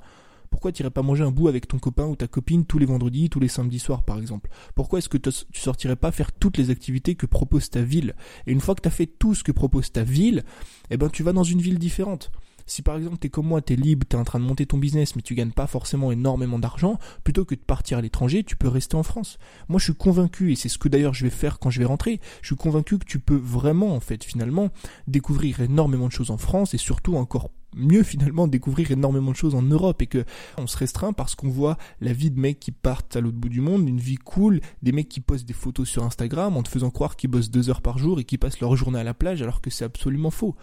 pourquoi 0.50 0.74
tu 0.74 0.84
irais 0.84 0.92
pas 0.92 1.02
manger 1.02 1.24
un 1.24 1.32
bout 1.32 1.48
avec 1.48 1.66
ton 1.66 1.80
copain 1.80 2.06
ou 2.06 2.18
ta 2.18 2.28
copine 2.28 2.66
tous 2.66 2.78
les 2.78 2.86
vendredis, 2.86 3.30
tous 3.30 3.40
les 3.40 3.48
samedis 3.48 3.80
soirs 3.80 4.04
par 4.04 4.20
exemple? 4.20 4.50
Pourquoi 4.76 5.00
est-ce 5.00 5.08
que 5.08 5.18
tu 5.18 5.32
sortirais 5.54 5.96
pas 5.96 6.12
faire 6.12 6.34
toutes 6.34 6.58
les 6.58 6.70
activités 6.70 7.16
que 7.16 7.26
propose 7.26 7.70
ta 7.70 7.82
ville? 7.82 8.16
Et 8.46 8.52
une 8.52 8.60
fois 8.60 8.76
que 8.76 8.82
tu 8.82 8.88
as 8.90 8.92
fait 8.92 9.08
tout 9.08 9.34
ce 9.34 9.46
que 9.46 9.54
propose 9.54 9.94
ta 9.94 10.04
ville, 10.04 10.44
eh 10.90 10.98
ben 10.98 11.10
tu 11.10 11.24
vas 11.24 11.32
dans 11.32 11.46
une 11.46 11.62
ville 11.62 11.80
différente. 11.80 12.32
Si 12.66 12.82
par 12.82 12.98
exemple 12.98 13.18
tu 13.20 13.28
es 13.28 13.30
comme 13.30 13.48
moi, 13.48 13.62
tu 13.62 13.74
es 13.74 13.76
libre, 13.76 14.06
tu 14.10 14.16
es 14.16 14.20
en 14.20 14.24
train 14.24 14.40
de 14.40 14.46
monter 14.46 14.66
ton 14.66 14.78
business, 14.78 15.16
mais 15.16 15.22
tu 15.22 15.36
gagnes 15.36 15.52
pas 15.52 15.68
forcément 15.68 16.12
énormément 16.12 16.60
d'argent, 16.60 16.98
plutôt 17.24 17.46
que 17.46 17.56
de 17.56 17.62
partir 17.62 17.98
à 17.98 18.02
l'étranger, 18.02 18.44
tu 18.44 18.56
peux 18.56 18.68
rester 18.68 18.96
en 18.96 19.04
France. 19.04 19.38
Moi 19.70 19.80
je 19.80 19.86
suis 19.86 19.96
convaincu, 19.96 20.52
et 20.52 20.56
c'est 20.56 20.70
ce 20.70 20.78
que 20.78 20.90
d'ailleurs 20.90 21.14
je 21.14 21.24
vais 21.24 21.30
faire 21.30 21.60
quand 21.60 21.70
je 21.70 21.80
vais 21.80 21.86
rentrer, 21.86 22.20
je 22.42 22.48
suis 22.48 22.56
convaincu 22.56 22.98
que 22.98 23.06
tu 23.06 23.20
peux 23.20 23.36
vraiment 23.36 23.96
en 23.96 24.00
fait 24.00 24.24
finalement 24.24 24.70
découvrir 25.08 25.62
énormément 25.62 26.08
de 26.08 26.12
choses 26.12 26.32
en 26.32 26.38
France 26.38 26.74
et 26.74 26.78
surtout 26.78 27.16
encore 27.16 27.52
mieux 27.76 28.04
finalement 28.04 28.48
découvrir 28.48 28.92
énormément 28.92 29.32
de 29.32 29.36
choses 29.36 29.56
en 29.56 29.62
Europe 29.62 30.02
et 30.02 30.08
que 30.08 30.26
on 30.58 30.68
se 30.68 30.78
restreint 30.78 31.14
parce 31.14 31.36
qu'on 31.36 31.50
voit 31.50 31.78
la 32.00 32.14
vie 32.14 32.32
de 32.32 32.40
mecs 32.40 32.60
qui 32.60 32.72
partent 32.72 33.16
à 33.16 33.22
l'autre 33.22 33.38
bout 33.38 33.50
du 33.50 33.62
monde, 33.62 33.88
une 33.88 34.00
vie 34.00 34.18
cool, 34.18 34.62
des 34.82 34.92
mecs 34.92 35.10
qui 35.10 35.22
postent 35.22 35.48
des 35.48 35.54
photos 35.54 35.88
sur 35.88 36.04
Instagram 36.04 36.58
en 36.58 36.64
te 36.64 36.70
faisant 36.70 36.90
croire 36.90 37.16
qu'ils 37.16 37.30
bossent 37.30 37.52
deux 37.52 37.70
heures 37.70 37.82
par 37.82 37.98
jour 37.98 38.20
et 38.20 38.24
qui 38.24 38.38
passent 38.38 38.60
leur 38.60 38.76
journée 38.76 39.00
à 39.00 39.04
la 39.04 39.14
plage 39.14 39.42
alors 39.42 39.62
que 39.62 39.70
c'est 39.70 39.86
absolument 39.86 40.32
faux 40.32 40.56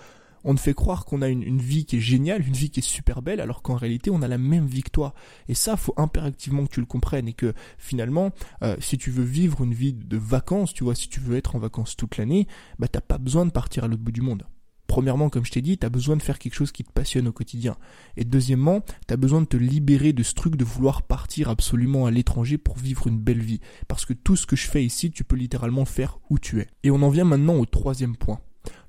On 0.50 0.54
te 0.54 0.60
fait 0.60 0.72
croire 0.72 1.04
qu'on 1.04 1.20
a 1.20 1.28
une, 1.28 1.60
vie 1.60 1.84
qui 1.84 1.98
est 1.98 2.00
géniale, 2.00 2.40
une 2.40 2.54
vie 2.54 2.70
qui 2.70 2.80
est 2.80 2.82
super 2.82 3.20
belle, 3.20 3.42
alors 3.42 3.60
qu'en 3.60 3.74
réalité, 3.74 4.10
on 4.10 4.22
a 4.22 4.28
la 4.28 4.38
même 4.38 4.64
vie 4.64 4.82
que 4.82 4.90
toi. 4.90 5.12
Et 5.46 5.52
ça, 5.52 5.76
faut 5.76 5.92
impérativement 5.98 6.64
que 6.64 6.72
tu 6.72 6.80
le 6.80 6.86
comprennes 6.86 7.28
et 7.28 7.34
que 7.34 7.52
finalement, 7.76 8.30
euh, 8.62 8.74
si 8.80 8.96
tu 8.96 9.10
veux 9.10 9.24
vivre 9.24 9.62
une 9.62 9.74
vie 9.74 9.92
de 9.92 10.16
vacances, 10.16 10.72
tu 10.72 10.84
vois, 10.84 10.94
si 10.94 11.10
tu 11.10 11.20
veux 11.20 11.36
être 11.36 11.54
en 11.54 11.58
vacances 11.58 11.96
toute 11.96 12.16
l'année, 12.16 12.46
bah 12.78 12.88
t'as 12.88 13.02
pas 13.02 13.18
besoin 13.18 13.44
de 13.44 13.50
partir 13.50 13.84
à 13.84 13.88
l'autre 13.88 14.02
bout 14.02 14.10
du 14.10 14.22
monde. 14.22 14.46
Premièrement, 14.86 15.28
comme 15.28 15.44
je 15.44 15.52
t'ai 15.52 15.60
dit, 15.60 15.76
tu 15.76 15.84
as 15.84 15.90
besoin 15.90 16.16
de 16.16 16.22
faire 16.22 16.38
quelque 16.38 16.54
chose 16.54 16.72
qui 16.72 16.82
te 16.82 16.92
passionne 16.92 17.28
au 17.28 17.32
quotidien. 17.32 17.76
Et 18.16 18.24
deuxièmement, 18.24 18.80
tu 19.06 19.12
as 19.12 19.18
besoin 19.18 19.42
de 19.42 19.46
te 19.46 19.58
libérer 19.58 20.14
de 20.14 20.22
ce 20.22 20.32
truc 20.32 20.56
de 20.56 20.64
vouloir 20.64 21.02
partir 21.02 21.50
absolument 21.50 22.06
à 22.06 22.10
l'étranger 22.10 22.56
pour 22.56 22.78
vivre 22.78 23.06
une 23.06 23.18
belle 23.18 23.42
vie. 23.42 23.60
Parce 23.86 24.06
que 24.06 24.14
tout 24.14 24.34
ce 24.34 24.46
que 24.46 24.56
je 24.56 24.66
fais 24.66 24.82
ici, 24.82 25.10
tu 25.10 25.24
peux 25.24 25.36
littéralement 25.36 25.84
faire 25.84 26.20
où 26.30 26.38
tu 26.38 26.60
es. 26.60 26.68
Et 26.84 26.90
on 26.90 27.02
en 27.02 27.10
vient 27.10 27.26
maintenant 27.26 27.56
au 27.56 27.66
troisième 27.66 28.16
point. 28.16 28.40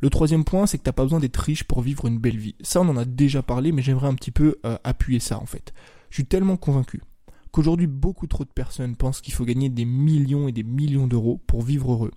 Le 0.02 0.10
troisième 0.10 0.44
point, 0.44 0.66
c'est 0.66 0.78
que 0.78 0.84
t'as 0.84 0.92
pas 0.92 1.04
besoin 1.04 1.20
d'être 1.20 1.38
riche 1.38 1.64
pour 1.64 1.82
vivre 1.82 2.06
une 2.06 2.18
belle 2.18 2.38
vie. 2.38 2.56
Ça, 2.62 2.82
on 2.82 2.90
en 2.90 2.98
a 2.98 3.06
déjà 3.06 3.42
parlé, 3.42 3.72
mais 3.72 3.82
j'aimerais 3.82 4.08
un 4.08 4.16
petit 4.16 4.32
peu 4.32 4.58
euh, 4.66 4.78
appuyer 4.84 5.20
ça 5.20 5.40
en 5.40 5.46
fait. 5.46 5.74
Je 6.10 6.16
suis 6.16 6.26
tellement 6.26 6.58
convaincu 6.58 7.02
qu'aujourd'hui 7.52 7.88
beaucoup 7.88 8.28
trop 8.28 8.44
de 8.44 8.50
personnes 8.50 8.96
pensent 8.96 9.22
qu'il 9.22 9.34
faut 9.34 9.46
gagner 9.46 9.70
des 9.70 9.86
millions 9.86 10.48
et 10.48 10.52
des 10.52 10.64
millions 10.64 11.08
d'euros 11.08 11.42
pour 11.48 11.62
vivre 11.62 11.94
heureux 11.94 12.12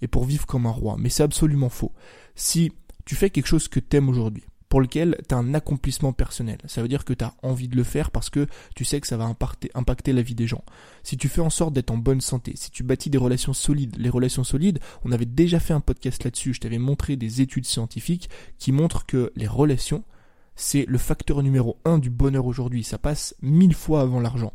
et 0.00 0.08
pour 0.08 0.24
vivre 0.24 0.46
comme 0.46 0.66
un 0.66 0.70
roi. 0.70 0.96
Mais 0.98 1.08
c'est 1.08 1.22
absolument 1.22 1.68
faux. 1.68 1.92
Si 2.34 2.72
tu 3.04 3.14
fais 3.14 3.30
quelque 3.30 3.46
chose 3.46 3.68
que 3.68 3.80
t'aimes 3.80 4.08
aujourd'hui, 4.08 4.44
pour 4.68 4.80
lequel 4.80 5.16
tu 5.28 5.34
as 5.34 5.38
un 5.38 5.54
accomplissement 5.54 6.12
personnel. 6.12 6.58
Ça 6.66 6.82
veut 6.82 6.88
dire 6.88 7.04
que 7.04 7.12
tu 7.12 7.24
as 7.24 7.34
envie 7.42 7.68
de 7.68 7.76
le 7.76 7.84
faire 7.84 8.10
parce 8.10 8.30
que 8.30 8.46
tu 8.74 8.84
sais 8.84 9.00
que 9.00 9.06
ça 9.06 9.16
va 9.16 9.24
impacter, 9.24 10.12
la 10.12 10.22
vie 10.22 10.34
des 10.34 10.46
gens. 10.46 10.64
Si 11.02 11.16
tu 11.16 11.28
fais 11.28 11.40
en 11.40 11.50
sorte 11.50 11.72
d'être 11.72 11.90
en 11.90 11.98
bonne 11.98 12.20
santé, 12.20 12.54
si 12.56 12.70
tu 12.70 12.82
bâtis 12.82 13.10
des 13.10 13.18
relations 13.18 13.52
solides, 13.52 13.96
les 13.98 14.10
relations 14.10 14.44
solides, 14.44 14.80
on 15.04 15.12
avait 15.12 15.26
déjà 15.26 15.60
fait 15.60 15.74
un 15.74 15.80
podcast 15.80 16.24
là-dessus, 16.24 16.54
je 16.54 16.60
t'avais 16.60 16.78
montré 16.78 17.16
des 17.16 17.40
études 17.40 17.66
scientifiques 17.66 18.28
qui 18.58 18.72
montrent 18.72 19.06
que 19.06 19.32
les 19.36 19.46
relations, 19.46 20.04
c'est 20.56 20.86
le 20.88 20.98
facteur 20.98 21.42
numéro 21.42 21.78
un 21.84 21.98
du 21.98 22.10
bonheur 22.10 22.46
aujourd'hui. 22.46 22.82
Ça 22.82 22.98
passe 22.98 23.34
mille 23.42 23.74
fois 23.74 24.00
avant 24.00 24.20
l'argent. 24.20 24.52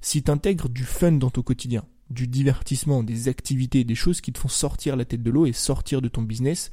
Si 0.00 0.22
tu 0.22 0.30
intègres 0.30 0.68
du 0.68 0.84
fun 0.84 1.12
dans 1.12 1.30
ton 1.30 1.42
quotidien, 1.42 1.84
du 2.08 2.26
divertissement, 2.26 3.02
des 3.02 3.28
activités, 3.28 3.84
des 3.84 3.94
choses 3.94 4.20
qui 4.20 4.32
te 4.32 4.38
font 4.38 4.48
sortir 4.48 4.96
la 4.96 5.04
tête 5.04 5.22
de 5.22 5.30
l'eau 5.30 5.46
et 5.46 5.52
sortir 5.52 6.02
de 6.02 6.08
ton 6.08 6.22
business, 6.22 6.70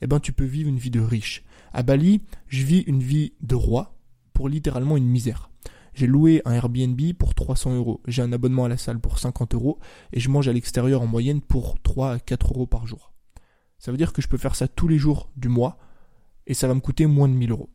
eh 0.00 0.06
ben 0.06 0.20
tu 0.20 0.32
peux 0.32 0.44
vivre 0.44 0.68
une 0.68 0.78
vie 0.78 0.90
de 0.90 1.00
riche. 1.00 1.44
À 1.72 1.82
Bali, 1.82 2.22
je 2.48 2.64
vis 2.64 2.80
une 2.80 3.02
vie 3.02 3.32
de 3.40 3.54
roi 3.54 3.98
pour 4.32 4.48
littéralement 4.48 4.96
une 4.96 5.08
misère. 5.08 5.50
J'ai 5.94 6.06
loué 6.06 6.42
un 6.44 6.52
Airbnb 6.52 7.00
pour 7.18 7.34
300 7.34 7.74
euros. 7.74 8.00
J'ai 8.06 8.22
un 8.22 8.32
abonnement 8.32 8.66
à 8.66 8.68
la 8.68 8.76
salle 8.76 9.00
pour 9.00 9.18
50 9.18 9.54
euros 9.54 9.78
et 10.12 10.20
je 10.20 10.28
mange 10.28 10.46
à 10.46 10.52
l'extérieur 10.52 11.02
en 11.02 11.06
moyenne 11.06 11.40
pour 11.40 11.80
3 11.82 12.12
à 12.12 12.18
4 12.20 12.54
euros 12.54 12.66
par 12.66 12.86
jour. 12.86 13.12
Ça 13.78 13.90
veut 13.90 13.96
dire 13.96 14.12
que 14.12 14.22
je 14.22 14.28
peux 14.28 14.38
faire 14.38 14.54
ça 14.54 14.68
tous 14.68 14.88
les 14.88 14.98
jours 14.98 15.30
du 15.36 15.48
mois 15.48 15.78
et 16.46 16.54
ça 16.54 16.68
va 16.68 16.74
me 16.74 16.80
coûter 16.80 17.06
moins 17.06 17.28
de 17.28 17.34
1000 17.34 17.50
euros. 17.50 17.70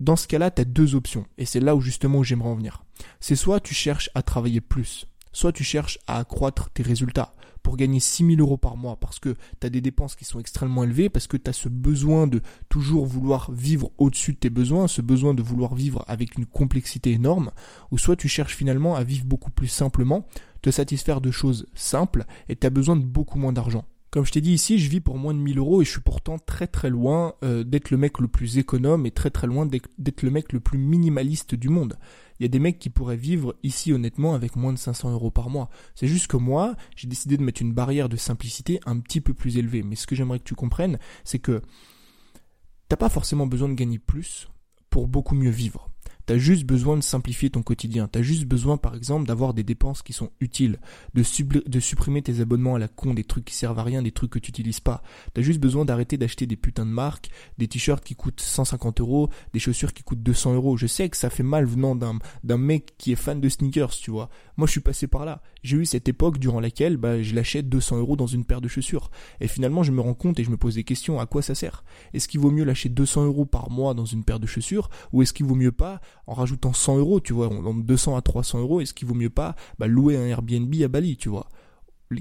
Dans 0.00 0.14
ce 0.14 0.28
cas-là, 0.28 0.52
tu 0.52 0.62
as 0.62 0.64
deux 0.64 0.94
options 0.94 1.26
et 1.36 1.46
c'est 1.46 1.60
là 1.60 1.74
où 1.74 1.80
justement 1.80 2.22
j'aimerais 2.22 2.50
en 2.50 2.54
venir. 2.54 2.84
C'est 3.18 3.36
soit 3.36 3.60
tu 3.60 3.74
cherches 3.74 4.10
à 4.14 4.22
travailler 4.22 4.60
plus, 4.60 5.08
soit 5.32 5.52
tu 5.52 5.64
cherches 5.64 5.98
à 6.06 6.18
accroître 6.18 6.70
tes 6.70 6.84
résultats 6.84 7.34
pour 7.62 7.76
gagner 7.76 8.00
6000 8.00 8.40
euros 8.40 8.56
par 8.56 8.76
mois 8.76 8.96
parce 8.96 9.18
que 9.18 9.36
tu 9.60 9.66
as 9.66 9.70
des 9.70 9.80
dépenses 9.80 10.16
qui 10.16 10.24
sont 10.24 10.40
extrêmement 10.40 10.84
élevées, 10.84 11.08
parce 11.08 11.26
que 11.26 11.36
tu 11.36 11.48
as 11.48 11.52
ce 11.52 11.68
besoin 11.68 12.26
de 12.26 12.40
toujours 12.68 13.06
vouloir 13.06 13.50
vivre 13.52 13.90
au-dessus 13.98 14.32
de 14.32 14.38
tes 14.38 14.50
besoins, 14.50 14.88
ce 14.88 15.02
besoin 15.02 15.34
de 15.34 15.42
vouloir 15.42 15.74
vivre 15.74 16.04
avec 16.08 16.36
une 16.36 16.46
complexité 16.46 17.12
énorme, 17.12 17.50
ou 17.90 17.98
soit 17.98 18.16
tu 18.16 18.28
cherches 18.28 18.56
finalement 18.56 18.96
à 18.96 19.04
vivre 19.04 19.24
beaucoup 19.24 19.50
plus 19.50 19.68
simplement, 19.68 20.26
te 20.62 20.70
satisfaire 20.70 21.20
de 21.20 21.30
choses 21.30 21.66
simples 21.74 22.24
et 22.48 22.56
tu 22.56 22.66
as 22.66 22.70
besoin 22.70 22.96
de 22.96 23.04
beaucoup 23.04 23.38
moins 23.38 23.52
d'argent. 23.52 23.84
Comme 24.10 24.24
je 24.24 24.32
t'ai 24.32 24.40
dit 24.40 24.54
ici, 24.54 24.78
je 24.78 24.88
vis 24.88 25.00
pour 25.00 25.18
moins 25.18 25.34
de 25.34 25.38
1000 25.38 25.58
euros 25.58 25.82
et 25.82 25.84
je 25.84 25.90
suis 25.90 26.00
pourtant 26.00 26.38
très 26.38 26.66
très 26.66 26.88
loin 26.88 27.34
euh, 27.44 27.62
d'être 27.62 27.90
le 27.90 27.98
mec 27.98 28.20
le 28.20 28.28
plus 28.28 28.56
économe 28.56 29.04
et 29.04 29.10
très 29.10 29.28
très 29.28 29.46
loin 29.46 29.66
d'être 29.66 30.22
le 30.22 30.30
mec 30.30 30.54
le 30.54 30.60
plus 30.60 30.78
minimaliste 30.78 31.54
du 31.54 31.68
monde. 31.68 31.98
Il 32.38 32.44
y 32.44 32.46
a 32.46 32.48
des 32.48 32.58
mecs 32.58 32.78
qui 32.78 32.90
pourraient 32.90 33.16
vivre 33.16 33.56
ici 33.62 33.92
honnêtement 33.92 34.34
avec 34.34 34.56
moins 34.56 34.72
de 34.72 34.78
500 34.78 35.12
euros 35.12 35.30
par 35.30 35.50
mois. 35.50 35.68
C'est 35.94 36.06
juste 36.06 36.28
que 36.28 36.36
moi, 36.36 36.76
j'ai 36.96 37.08
décidé 37.08 37.36
de 37.36 37.42
mettre 37.42 37.62
une 37.62 37.72
barrière 37.72 38.08
de 38.08 38.16
simplicité 38.16 38.80
un 38.86 38.98
petit 39.00 39.20
peu 39.20 39.34
plus 39.34 39.56
élevée. 39.56 39.82
Mais 39.82 39.96
ce 39.96 40.06
que 40.06 40.14
j'aimerais 40.14 40.38
que 40.38 40.44
tu 40.44 40.54
comprennes, 40.54 40.98
c'est 41.24 41.38
que 41.38 41.62
t'as 42.88 42.96
pas 42.96 43.08
forcément 43.08 43.46
besoin 43.46 43.68
de 43.68 43.74
gagner 43.74 43.98
plus 43.98 44.48
pour 44.90 45.08
beaucoup 45.08 45.34
mieux 45.34 45.50
vivre. 45.50 45.90
T'as 46.28 46.36
juste 46.36 46.66
besoin 46.66 46.98
de 46.98 47.02
simplifier 47.02 47.48
ton 47.48 47.62
quotidien. 47.62 48.06
T'as 48.06 48.20
juste 48.20 48.44
besoin, 48.44 48.76
par 48.76 48.94
exemple, 48.94 49.26
d'avoir 49.26 49.54
des 49.54 49.62
dépenses 49.62 50.02
qui 50.02 50.12
sont 50.12 50.30
utiles, 50.40 50.78
de, 51.14 51.22
supprimer 51.22 52.20
tes 52.20 52.40
abonnements 52.40 52.74
à 52.74 52.78
la 52.78 52.86
con, 52.86 53.14
des 53.14 53.24
trucs 53.24 53.46
qui 53.46 53.54
servent 53.54 53.78
à 53.78 53.82
rien, 53.82 54.02
des 54.02 54.12
trucs 54.12 54.32
que 54.32 54.38
tu 54.38 54.50
n'utilises 54.50 54.80
pas. 54.80 55.02
T'as 55.32 55.40
juste 55.40 55.58
besoin 55.58 55.86
d'arrêter 55.86 56.18
d'acheter 56.18 56.46
des 56.46 56.56
putains 56.56 56.84
de 56.84 56.90
marques, 56.90 57.30
des 57.56 57.66
t-shirts 57.66 58.04
qui 58.04 58.14
coûtent 58.14 58.42
150 58.42 59.00
euros, 59.00 59.30
des 59.54 59.58
chaussures 59.58 59.94
qui 59.94 60.02
coûtent 60.02 60.22
200 60.22 60.52
euros. 60.52 60.76
Je 60.76 60.86
sais 60.86 61.08
que 61.08 61.16
ça 61.16 61.30
fait 61.30 61.42
mal 61.42 61.64
venant 61.64 61.96
d'un, 61.96 62.18
d'un 62.44 62.58
mec 62.58 62.92
qui 62.98 63.12
est 63.12 63.16
fan 63.16 63.40
de 63.40 63.48
sneakers, 63.48 63.96
tu 63.96 64.10
vois. 64.10 64.28
Moi, 64.58 64.66
je 64.66 64.72
suis 64.72 64.80
passé 64.82 65.06
par 65.06 65.24
là. 65.24 65.40
J'ai 65.62 65.78
eu 65.78 65.86
cette 65.86 66.10
époque 66.10 66.36
durant 66.36 66.60
laquelle, 66.60 66.98
bah, 66.98 67.22
je 67.22 67.34
l'achète 67.34 67.70
200 67.70 68.00
euros 68.00 68.16
dans 68.16 68.26
une 68.26 68.44
paire 68.44 68.60
de 68.60 68.68
chaussures. 68.68 69.10
Et 69.40 69.48
finalement, 69.48 69.82
je 69.82 69.92
me 69.92 70.02
rends 70.02 70.12
compte 70.12 70.38
et 70.38 70.44
je 70.44 70.50
me 70.50 70.58
pose 70.58 70.74
des 70.74 70.84
questions. 70.84 71.20
À 71.20 71.24
quoi 71.24 71.40
ça 71.40 71.54
sert? 71.54 71.84
Est-ce 72.12 72.28
qu'il 72.28 72.40
vaut 72.40 72.50
mieux 72.50 72.64
lâcher 72.64 72.90
200 72.90 73.24
euros 73.24 73.46
par 73.46 73.70
mois 73.70 73.94
dans 73.94 74.04
une 74.04 74.24
paire 74.24 74.40
de 74.40 74.46
chaussures, 74.46 74.90
ou 75.12 75.22
est-ce 75.22 75.32
qu'il 75.32 75.46
vaut 75.46 75.54
mieux 75.54 75.72
pas 75.72 76.02
en 76.28 76.34
rajoutant 76.34 76.72
100 76.72 76.98
euros, 76.98 77.20
tu 77.20 77.32
vois, 77.32 77.48
en 77.48 77.74
200 77.74 78.16
à 78.16 78.22
300 78.22 78.60
euros, 78.60 78.80
est-ce 78.80 78.94
qu'il 78.94 79.08
vaut 79.08 79.14
mieux 79.14 79.30
pas 79.30 79.56
bah, 79.78 79.86
louer 79.86 80.16
un 80.16 80.26
Airbnb 80.26 80.72
à 80.82 80.88
Bali, 80.88 81.16
tu 81.16 81.28
vois 81.28 81.48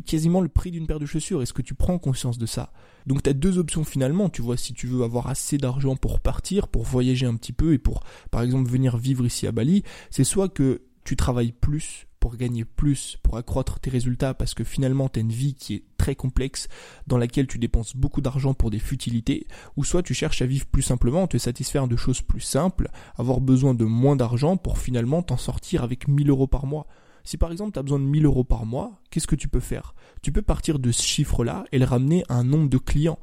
quasiment 0.06 0.42
le 0.42 0.50
prix 0.50 0.72
d'une 0.72 0.86
paire 0.86 1.00
de 1.00 1.06
chaussures. 1.06 1.42
Est-ce 1.42 1.54
que 1.54 1.62
tu 1.62 1.74
prends 1.74 1.98
conscience 1.98 2.38
de 2.38 2.46
ça? 2.46 2.72
Donc 3.06 3.24
tu 3.24 3.30
as 3.30 3.34
deux 3.34 3.58
options 3.58 3.84
finalement, 3.84 4.30
tu 4.30 4.42
vois, 4.42 4.58
si 4.58 4.74
tu 4.74 4.88
veux 4.88 5.04
avoir 5.04 5.28
assez 5.28 5.58
d'argent 5.58 5.96
pour 5.96 6.20
partir, 6.20 6.68
pour 6.68 6.84
voyager 6.84 7.26
un 7.26 7.36
petit 7.36 7.54
peu 7.54 7.74
et 7.74 7.78
pour 7.78 8.04
par 8.30 8.42
exemple 8.42 8.70
venir 8.70 8.98
vivre 8.98 9.26
ici 9.26 9.48
à 9.48 9.52
Bali, 9.52 9.84
c'est 10.10 10.26
soit 10.26 10.50
que 10.50 10.82
tu 11.06 11.16
travailles 11.16 11.54
plus 11.54 12.08
gagner 12.36 12.66
plus, 12.66 13.18
pour 13.24 13.38
accroître 13.38 13.80
tes 13.80 13.90
résultats, 13.90 14.34
parce 14.34 14.54
que 14.54 14.64
finalement 14.64 15.08
tu 15.08 15.20
as 15.20 15.22
une 15.22 15.32
vie 15.32 15.54
qui 15.54 15.76
est 15.76 15.84
très 15.98 16.16
complexe, 16.16 16.68
dans 17.08 17.18
laquelle 17.18 17.48
tu 17.48 17.60
dépenses 17.60 17.96
beaucoup 17.96 18.22
d'argent 18.22 18.54
pour 18.54 18.72
des 18.72 18.80
futilités, 18.80 19.48
ou 19.78 19.84
soit 19.84 20.04
tu 20.04 20.14
cherches 20.14 20.42
à 20.42 20.46
vivre 20.46 20.66
plus 20.66 20.82
simplement, 20.82 21.28
te 21.28 21.38
satisfaire 21.38 21.88
de 21.88 21.96
choses 21.96 22.22
plus 22.22 22.42
simples, 22.42 22.90
avoir 23.16 23.40
besoin 23.40 23.74
de 23.74 23.86
moins 23.86 24.16
d'argent 24.16 24.58
pour 24.58 24.78
finalement 24.78 25.22
t'en 25.22 25.38
sortir 25.38 25.84
avec 25.84 26.08
1000 26.08 26.30
euros 26.30 26.48
par 26.48 26.66
mois. 26.66 26.88
Si 27.24 27.38
par 27.38 27.52
exemple 27.52 27.74
tu 27.74 27.80
as 27.80 27.84
besoin 27.84 28.00
de 28.00 28.06
1000 28.06 28.26
euros 28.26 28.44
par 28.44 28.66
mois, 28.66 29.02
qu'est-ce 29.10 29.28
que 29.28 29.36
tu 29.36 29.48
peux 29.48 29.60
faire? 29.60 29.96
Tu 30.22 30.32
peux 30.32 30.42
partir 30.42 30.80
de 30.80 30.92
ce 30.92 31.04
chiffre-là 31.04 31.66
et 31.72 31.80
le 31.80 31.86
ramener 31.86 32.24
à 32.30 32.36
un 32.36 32.44
nombre 32.44 32.70
de 32.70 32.78
clients. 32.78 33.20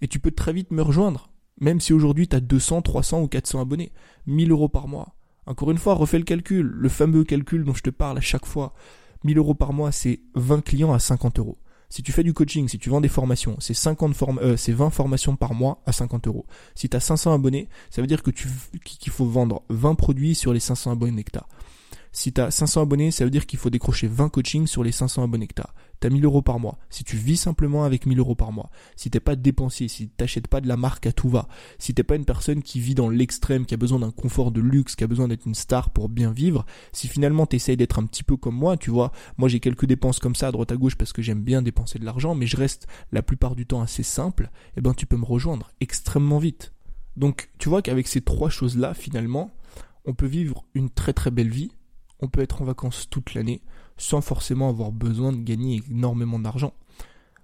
Et 0.00 0.08
tu 0.08 0.18
peux 0.18 0.30
très 0.30 0.52
vite 0.52 0.70
me 0.70 0.82
rejoindre, 0.82 1.30
même 1.60 1.78
si 1.78 1.92
aujourd'hui 1.92 2.26
tu 2.26 2.34
as 2.34 2.40
200, 2.40 2.82
300 2.82 3.20
ou 3.22 3.28
400 3.28 3.60
abonnés. 3.60 3.92
1000 4.26 4.50
euros 4.50 4.68
par 4.68 4.88
mois. 4.88 5.14
Encore 5.46 5.70
une 5.70 5.78
fois, 5.78 5.94
refais 5.94 6.18
le 6.18 6.24
calcul, 6.24 6.66
le 6.66 6.88
fameux 6.88 7.24
calcul 7.24 7.64
dont 7.64 7.74
je 7.74 7.82
te 7.82 7.90
parle 7.90 8.18
à 8.18 8.20
chaque 8.20 8.46
fois. 8.46 8.74
1000 9.24 9.38
euros 9.38 9.54
par 9.54 9.72
mois, 9.72 9.92
c'est 9.92 10.20
20 10.34 10.62
clients 10.62 10.92
à 10.92 10.98
50 10.98 11.38
euros. 11.38 11.58
Si 11.88 12.02
tu 12.02 12.10
fais 12.10 12.22
du 12.22 12.32
coaching, 12.32 12.68
si 12.68 12.78
tu 12.78 12.88
vends 12.88 13.02
des 13.02 13.08
formations, 13.08 13.56
c'est 13.60 13.74
50 13.74 14.16
euh, 14.40 14.56
20 14.56 14.90
formations 14.90 15.36
par 15.36 15.52
mois 15.52 15.82
à 15.84 15.92
50 15.92 16.26
euros. 16.26 16.46
Si 16.74 16.88
tu 16.88 16.96
as 16.96 17.00
500 17.00 17.34
abonnés, 17.34 17.68
ça 17.90 18.00
veut 18.00 18.06
dire 18.06 18.22
que 18.22 18.30
qu'il 18.30 19.12
faut 19.12 19.26
vendre 19.26 19.62
20 19.68 19.94
produits 19.94 20.34
sur 20.34 20.54
les 20.54 20.60
500 20.60 20.92
abonnés 20.92 21.22
que 21.22 21.32
tu 21.32 21.38
as. 21.38 21.46
Si 22.10 22.32
tu 22.32 22.40
as 22.40 22.50
500 22.50 22.80
abonnés, 22.82 23.10
ça 23.10 23.24
veut 23.24 23.30
dire 23.30 23.44
qu'il 23.44 23.58
faut 23.58 23.68
décrocher 23.68 24.06
20 24.06 24.30
coachings 24.30 24.66
sur 24.66 24.82
les 24.82 24.90
500 24.90 25.22
abonnés 25.22 25.48
que. 25.48 25.62
Tu 26.02 26.08
as 26.08 26.10
1000 26.10 26.24
euros 26.24 26.42
par 26.42 26.58
mois. 26.58 26.78
Si 26.90 27.04
tu 27.04 27.16
vis 27.16 27.36
simplement 27.36 27.84
avec 27.84 28.06
1000 28.06 28.18
euros 28.18 28.34
par 28.34 28.50
mois, 28.50 28.70
si 28.96 29.08
t'es 29.08 29.20
pas 29.20 29.36
dépensier, 29.36 29.86
si 29.86 30.08
t'achètes 30.08 30.48
pas 30.48 30.60
de 30.60 30.66
la 30.66 30.76
marque 30.76 31.06
à 31.06 31.12
tout 31.12 31.28
va, 31.28 31.46
si 31.78 31.94
t'es 31.94 32.02
pas 32.02 32.16
une 32.16 32.24
personne 32.24 32.60
qui 32.60 32.80
vit 32.80 32.96
dans 32.96 33.08
l'extrême, 33.08 33.66
qui 33.66 33.74
a 33.74 33.76
besoin 33.76 34.00
d'un 34.00 34.10
confort 34.10 34.50
de 34.50 34.60
luxe, 34.60 34.96
qui 34.96 35.04
a 35.04 35.06
besoin 35.06 35.28
d'être 35.28 35.46
une 35.46 35.54
star 35.54 35.90
pour 35.90 36.08
bien 36.08 36.32
vivre, 36.32 36.66
si 36.92 37.06
finalement 37.06 37.46
t'essayes 37.46 37.76
d'être 37.76 38.00
un 38.00 38.06
petit 38.06 38.24
peu 38.24 38.36
comme 38.36 38.56
moi, 38.56 38.76
tu 38.76 38.90
vois, 38.90 39.12
moi 39.38 39.48
j'ai 39.48 39.60
quelques 39.60 39.86
dépenses 39.86 40.18
comme 40.18 40.34
ça 40.34 40.48
à 40.48 40.52
droite 40.52 40.72
à 40.72 40.76
gauche 40.76 40.96
parce 40.96 41.12
que 41.12 41.22
j'aime 41.22 41.44
bien 41.44 41.62
dépenser 41.62 42.00
de 42.00 42.04
l'argent, 42.04 42.34
mais 42.34 42.46
je 42.46 42.56
reste 42.56 42.88
la 43.12 43.22
plupart 43.22 43.54
du 43.54 43.64
temps 43.64 43.80
assez 43.80 44.02
simple, 44.02 44.50
eh 44.76 44.80
ben 44.80 44.94
tu 44.94 45.06
peux 45.06 45.16
me 45.16 45.24
rejoindre 45.24 45.70
extrêmement 45.80 46.38
vite. 46.38 46.72
Donc 47.16 47.50
tu 47.58 47.68
vois 47.68 47.80
qu'avec 47.80 48.08
ces 48.08 48.22
trois 48.22 48.50
choses-là, 48.50 48.92
finalement, 48.92 49.52
on 50.04 50.14
peut 50.14 50.26
vivre 50.26 50.64
une 50.74 50.90
très 50.90 51.12
très 51.12 51.30
belle 51.30 51.50
vie 51.50 51.70
on 52.22 52.28
peut 52.28 52.40
être 52.40 52.62
en 52.62 52.64
vacances 52.64 53.08
toute 53.10 53.34
l'année 53.34 53.60
sans 53.96 54.20
forcément 54.20 54.68
avoir 54.68 54.92
besoin 54.92 55.32
de 55.32 55.42
gagner 55.42 55.82
énormément 55.90 56.38
d'argent. 56.38 56.74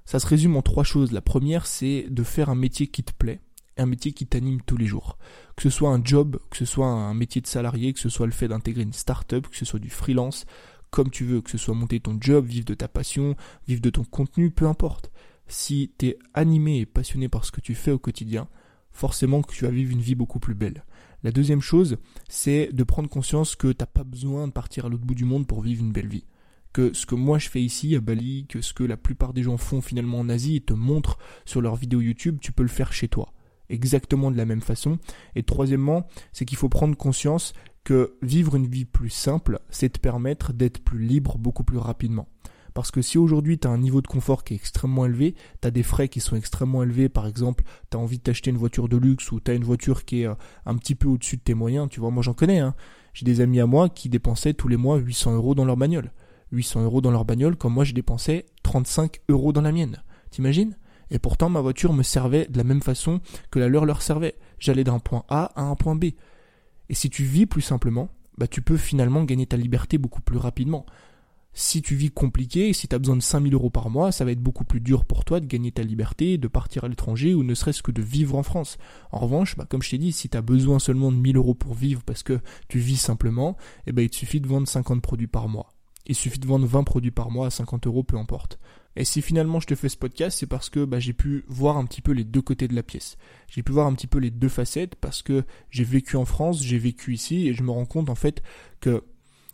Ça 0.05 0.19
se 0.19 0.27
résume 0.27 0.57
en 0.57 0.63
trois 0.63 0.85
choses. 0.85 1.13
La 1.13 1.21
première, 1.21 1.67
c'est 1.67 2.07
de 2.09 2.23
faire 2.23 2.49
un 2.49 2.55
métier 2.55 2.87
qui 2.87 3.03
te 3.03 3.13
plaît, 3.13 3.41
un 3.77 3.87
métier 3.87 4.13
qui 4.13 4.27
t'anime 4.27 4.63
tous 4.63 4.77
les 4.77 4.87
jours. 4.87 5.19
Que 5.57 5.63
ce 5.63 5.71
soit 5.71 5.91
un 5.91 6.03
job, 6.03 6.39
que 6.51 6.57
ce 6.57 6.65
soit 6.65 6.87
un 6.87 7.15
métier 7.15 7.41
de 7.41 7.47
salarié, 7.47 7.93
que 7.93 8.01
ce 8.01 8.09
soit 8.09 8.27
le 8.27 8.33
fait 8.33 8.49
d'intégrer 8.49 8.83
une 8.83 8.93
start-up, 8.93 9.47
que 9.49 9.57
ce 9.57 9.65
soit 9.65 9.81
du 9.81 9.91
freelance, 9.91 10.47
comme 10.91 11.11
tu 11.11 11.25
veux, 11.25 11.41
que 11.41 11.51
ce 11.51 11.59
soit 11.59 11.75
monter 11.75 12.01
ton 12.01 12.17
job, 12.21 12.47
vivre 12.47 12.65
de 12.65 12.75
ta 12.75 12.89
passion, 12.89 13.37
vivre 13.67 13.83
de 13.83 13.91
ton 13.91 14.05
contenu, 14.05 14.51
peu 14.51 14.67
importe. 14.67 15.11
Si 15.47 15.93
tu 15.99 16.07
es 16.07 16.19
animé 16.35 16.81
et 16.81 16.87
passionné 16.87 17.29
par 17.29 17.45
ce 17.45 17.53
que 17.53 17.61
tu 17.61 17.75
fais 17.75 17.91
au 17.91 17.99
quotidien, 17.99 18.49
forcément 18.91 19.43
que 19.43 19.53
tu 19.53 19.65
vas 19.65 19.71
vivre 19.71 19.93
une 19.93 20.01
vie 20.01 20.15
beaucoup 20.15 20.41
plus 20.41 20.55
belle. 20.55 20.85
La 21.23 21.33
deuxième 21.33 21.61
chose, 21.61 21.99
c'est 22.29 22.71
de 22.73 22.85
prendre 22.85 23.09
conscience 23.09 23.57
que 23.57 23.73
t'as 23.73 23.87
pas 23.87 24.05
besoin 24.05 24.47
de 24.47 24.53
partir 24.53 24.87
à 24.87 24.89
l'autre 24.89 25.05
bout 25.05 25.15
du 25.15 25.25
monde 25.25 25.47
pour 25.47 25.63
vivre 25.63 25.83
une 25.83 25.93
belle 25.93 26.09
vie. 26.09 26.25
Que 26.79 26.95
ce 26.95 27.07
que 27.07 27.17
moi 27.17 27.41
je 27.41 27.49
fais 27.49 27.61
ici 27.61 27.97
à 27.97 28.01
Bali, 28.01 28.47
que 28.49 28.61
ce 28.61 28.73
que 28.73 28.85
la 28.85 28.97
plupart 28.97 29.33
des 29.33 29.43
gens 29.43 29.57
font 29.57 29.81
finalement 29.81 30.21
en 30.21 30.29
Asie 30.29 30.55
et 30.55 30.61
te 30.61 30.75
montrent 30.75 31.19
sur 31.45 31.61
leurs 31.61 31.75
vidéos 31.75 32.01
YouTube, 32.01 32.39
tu 32.41 32.53
peux 32.53 32.63
le 32.63 32.69
faire 32.69 32.93
chez 32.93 33.09
toi. 33.09 33.33
exactement 33.69 34.31
de 34.31 34.37
la 34.37 34.45
même 34.45 34.61
façon. 34.61 35.01
Et 35.35 35.43
troisièmement, 35.43 36.07
c'est 36.33 36.45
qu'il 36.45 36.57
faut 36.57 36.69
prendre 36.69 36.97
conscience 36.97 37.53
que 37.83 38.17
vivre 38.23 38.55
une 38.55 38.69
vie 38.69 38.85
plus 38.85 39.11
simple, 39.11 39.59
c'est 39.71 39.89
te 39.89 39.99
permettre 39.99 40.53
d'être 40.53 40.79
plus 40.79 41.01
libre 41.01 41.37
beaucoup 41.37 41.65
plus 41.65 41.79
rapidement. 41.79 42.29
Parce 42.75 42.93
que 42.93 43.03
si 43.03 43.19
aujourd'hui 43.19 43.59
tu 43.59 43.67
as 43.67 43.73
un 43.73 43.79
niveau 43.79 44.01
de 44.01 44.07
confort 44.07 44.45
qui 44.45 44.55
est 44.55 44.57
extrêmement 44.57 45.05
élevé, 45.05 45.35
tu 45.61 45.67
as 45.67 45.73
des 45.73 45.83
frais 45.83 46.09
qui 46.09 46.21
sont 46.21 46.37
extrêmement 46.37 46.85
élevés, 46.85 47.09
par 47.09 47.27
exemple, 47.27 47.65
tu 47.91 47.97
as 47.97 48.01
envie 48.01 48.19
de 48.19 48.23
t'acheter 48.23 48.51
une 48.51 48.57
voiture 48.57 48.89
de 48.89 48.99
luxe 48.99 49.33
ou 49.33 49.41
tu 49.41 49.51
as 49.51 49.55
une 49.55 49.65
voiture 49.65 50.05
qui 50.05 50.21
est 50.21 50.27
euh, 50.29 50.35
un 50.65 50.77
petit 50.77 50.95
peu 50.95 51.09
au-dessus 51.09 51.39
de 51.39 51.43
tes 51.43 51.55
moyens, 51.55 51.89
tu 51.91 51.99
vois, 51.99 52.13
moi 52.13 52.23
j'en 52.23 52.35
connais, 52.35 52.61
hein. 52.61 52.77
j'ai 53.15 53.25
des 53.27 53.41
amis 53.41 53.59
à 53.59 53.67
moi 53.67 53.89
qui 53.89 54.09
dépensaient 54.09 54.55
tous 54.55 54.69
les 54.69 54.77
mois 54.77 54.99
800 54.99 55.35
euros 55.35 55.57
dans 55.57 55.65
leur 55.65 55.77
bagnole. 55.77 56.13
800 56.53 56.85
euros 56.85 57.01
dans 57.01 57.11
leur 57.11 57.25
bagnole, 57.25 57.57
comme 57.57 57.75
moi 57.75 57.85
je 57.85 57.95
dépensais 57.95 58.47
35 58.63 59.21
euros 59.29 59.53
dans 59.53 59.63
la 59.63 59.73
mienne. 59.73 60.03
T'imagines? 60.31 60.77
Et 61.11 61.19
pourtant 61.19 61.49
ma 61.49 61.61
voiture 61.61 61.93
me 61.93 62.03
servait 62.03 62.47
de 62.47 62.59
la 62.59 62.65
même 62.65 62.83
façon 62.83 63.21
que 63.51 63.59
la 63.59 63.69
leur 63.69 63.85
leur 63.85 64.03
servait. 64.03 64.37
J'allais 64.59 64.85
d'un 64.85 64.99
point 64.99 65.25
A 65.29 65.53
à 65.57 65.63
un 65.63 65.75
point 65.75 65.97
B. 65.97 66.07
Et 66.89 66.95
si 66.95 67.11
tu 67.11 67.25
vis 67.25 67.47
plus 67.47 67.63
simplement, 67.63 68.11
bah 68.37 68.47
tu 68.47 68.63
peux 68.63 68.77
finalement 68.77 69.25
gagner 69.25 69.47
ta 69.47 69.57
liberté 69.57 69.99
beaucoup 69.99 70.21
plus 70.21 70.39
rapidement. 70.39 70.87
Si 71.55 71.83
tu 71.83 71.97
vis 71.97 72.11
compliqué, 72.11 72.73
si 72.73 72.87
tu 72.87 72.95
as 72.95 72.99
besoin 72.99 73.17
de 73.17 73.23
5000 73.23 73.53
euros 73.53 73.71
par 73.71 73.91
mois, 73.91 74.13
ça 74.13 74.25
va 74.25 74.31
être 74.31 74.41
beaucoup 74.41 74.65
plus 74.65 74.81
dur 74.81 75.05
pour 75.05 75.25
toi 75.25 75.41
de 75.41 75.47
gagner 75.47 75.73
ta 75.73 75.83
liberté, 75.83 76.39
de 76.39 76.47
partir 76.47 76.85
à 76.85 76.89
l'étranger 76.89 77.35
ou 77.35 77.43
ne 77.43 77.55
serait-ce 77.55 77.83
que 77.83 77.91
de 77.91 78.03
vivre 78.03 78.37
en 78.37 78.43
France. 78.43 78.79
En 79.11 79.19
revanche, 79.19 79.57
bah, 79.57 79.67
comme 79.69 79.83
je 79.83 79.91
t'ai 79.91 79.99
dit, 79.99 80.13
si 80.13 80.29
tu 80.29 80.37
as 80.37 80.43
besoin 80.43 80.79
seulement 80.79 81.11
de 81.11 81.17
1000 81.17 81.37
euros 81.37 81.55
pour 81.55 81.75
vivre 81.75 82.03
parce 82.05 82.23
que 82.23 82.39
tu 82.69 82.79
vis 82.79 82.97
simplement, 82.97 83.57
ben, 83.87 84.03
il 84.03 84.11
te 84.11 84.17
suffit 84.17 84.41
de 84.41 84.47
vendre 84.47 84.69
50 84.69 85.03
produits 85.03 85.27
par 85.27 85.49
mois. 85.49 85.71
Il 86.09 86.15
suffit 86.15 86.39
de 86.39 86.47
vendre 86.47 86.67
20 86.67 86.85
produits 86.85 87.11
par 87.11 87.31
mois 87.31 87.47
à 87.47 87.51
50 87.51 87.87
euros, 87.87 88.03
peu 88.03 88.17
importe. 88.17 88.59
Et 88.97 89.05
si 89.05 89.23
finalement 89.23 89.61
je 89.61 89.67
te 89.69 89.75
fais 89.75 89.89
ce 89.89 89.97
podcast, 89.97 90.39
c'est 90.39 90.47
parce 90.47 90.71
que 90.71 90.85
bah, 90.85 90.99
j'ai 90.99 91.13
pu 91.13 91.45
voir 91.47 91.77
un 91.77 91.85
petit 91.85 92.03
peu 92.03 92.13
les 92.13 92.25
deux 92.25 92.43
côtés 92.43 92.67
de 92.67 92.75
la 92.75 92.83
pièce. 92.83 93.17
J'ai 93.47 93.63
pu 93.63 93.71
voir 93.71 93.87
un 93.87 93.95
petit 93.95 94.09
peu 94.09 94.19
les 94.19 94.31
deux 94.31 94.49
facettes 94.49 94.97
parce 94.97 95.23
que 95.23 95.45
j'ai 95.71 95.85
vécu 95.85 96.17
en 96.17 96.25
France, 96.25 96.63
j'ai 96.63 96.79
vécu 96.79 97.15
ici 97.15 97.47
et 97.49 97.55
je 97.55 97.63
me 97.63 97.71
rends 97.71 97.87
compte 97.87 98.11
en 98.11 98.17
fait 98.17 98.43
que 98.81 99.05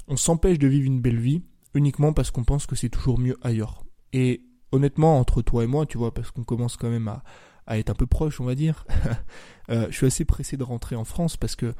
on 0.08 0.16
s'empêche 0.16 0.58
de 0.58 0.66
vivre 0.66 0.86
une 0.86 1.00
belle 1.00 1.20
vie 1.20 1.42
uniquement 1.74 2.12
parce 2.12 2.30
qu'on 2.30 2.44
pense 2.44 2.66
que 2.66 2.76
c'est 2.76 2.88
toujours 2.88 3.18
mieux 3.18 3.36
ailleurs. 3.42 3.84
Et 4.12 4.44
honnêtement, 4.72 5.18
entre 5.18 5.42
toi 5.42 5.64
et 5.64 5.66
moi, 5.66 5.86
tu 5.86 5.98
vois, 5.98 6.14
parce 6.14 6.30
qu'on 6.30 6.44
commence 6.44 6.76
quand 6.76 6.90
même 6.90 7.08
à, 7.66 7.78
être 7.78 7.90
un 7.90 7.94
peu 7.94 8.06
proche, 8.06 8.40
on 8.40 8.44
va 8.44 8.54
dire, 8.54 8.86
euh, 9.70 9.86
je 9.90 9.96
suis 9.96 10.06
assez 10.06 10.24
pressé 10.24 10.56
de 10.56 10.62
rentrer 10.62 10.96
en 10.96 11.04
France 11.04 11.36
parce 11.36 11.56
que, 11.56 11.74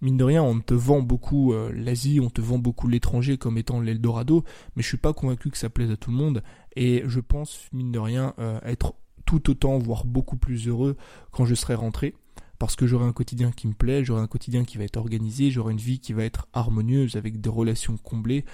mine 0.00 0.16
de 0.16 0.24
rien, 0.24 0.42
on 0.42 0.60
te 0.60 0.74
vend 0.74 1.02
beaucoup 1.02 1.52
euh, 1.52 1.72
l'Asie, 1.74 2.20
on 2.20 2.30
te 2.30 2.40
vend 2.40 2.58
beaucoup 2.58 2.88
l'étranger 2.88 3.38
comme 3.38 3.58
étant 3.58 3.80
l'Eldorado, 3.80 4.44
mais 4.76 4.82
je 4.82 4.88
suis 4.88 4.96
pas 4.96 5.12
convaincu 5.12 5.50
que 5.50 5.58
ça 5.58 5.70
plaise 5.70 5.90
à 5.90 5.96
tout 5.96 6.10
le 6.10 6.16
monde, 6.16 6.42
et 6.76 7.02
je 7.06 7.20
pense, 7.20 7.68
mine 7.72 7.92
de 7.92 7.98
rien, 7.98 8.34
euh, 8.38 8.60
être 8.64 8.94
tout 9.26 9.50
autant, 9.50 9.78
voire 9.78 10.04
beaucoup 10.04 10.36
plus 10.36 10.68
heureux 10.68 10.96
quand 11.30 11.44
je 11.44 11.54
serai 11.54 11.74
rentré 11.74 12.14
parce 12.58 12.74
que 12.74 12.86
j'aurai 12.86 13.04
un 13.04 13.12
quotidien 13.12 13.52
qui 13.52 13.68
me 13.68 13.72
plaît, 13.72 14.04
j'aurai 14.04 14.20
un 14.20 14.26
quotidien 14.26 14.64
qui 14.64 14.78
va 14.78 14.84
être 14.84 14.96
organisé, 14.96 15.50
j'aurai 15.50 15.72
une 15.72 15.78
vie 15.78 16.00
qui 16.00 16.12
va 16.12 16.24
être 16.24 16.48
harmonieuse 16.52 17.14
avec 17.14 17.40
des 17.40 17.48
relations 17.48 17.96
comblées, 17.96 18.44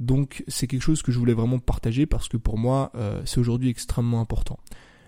donc 0.00 0.42
c'est 0.48 0.66
quelque 0.66 0.82
chose 0.82 1.02
que 1.02 1.12
je 1.12 1.18
voulais 1.18 1.32
vraiment 1.32 1.58
partager 1.60 2.06
parce 2.06 2.28
que 2.28 2.36
pour 2.36 2.58
moi 2.58 2.90
euh, 2.94 3.22
c'est 3.24 3.38
aujourd'hui 3.38 3.70
extrêmement 3.70 4.20
important. 4.20 4.58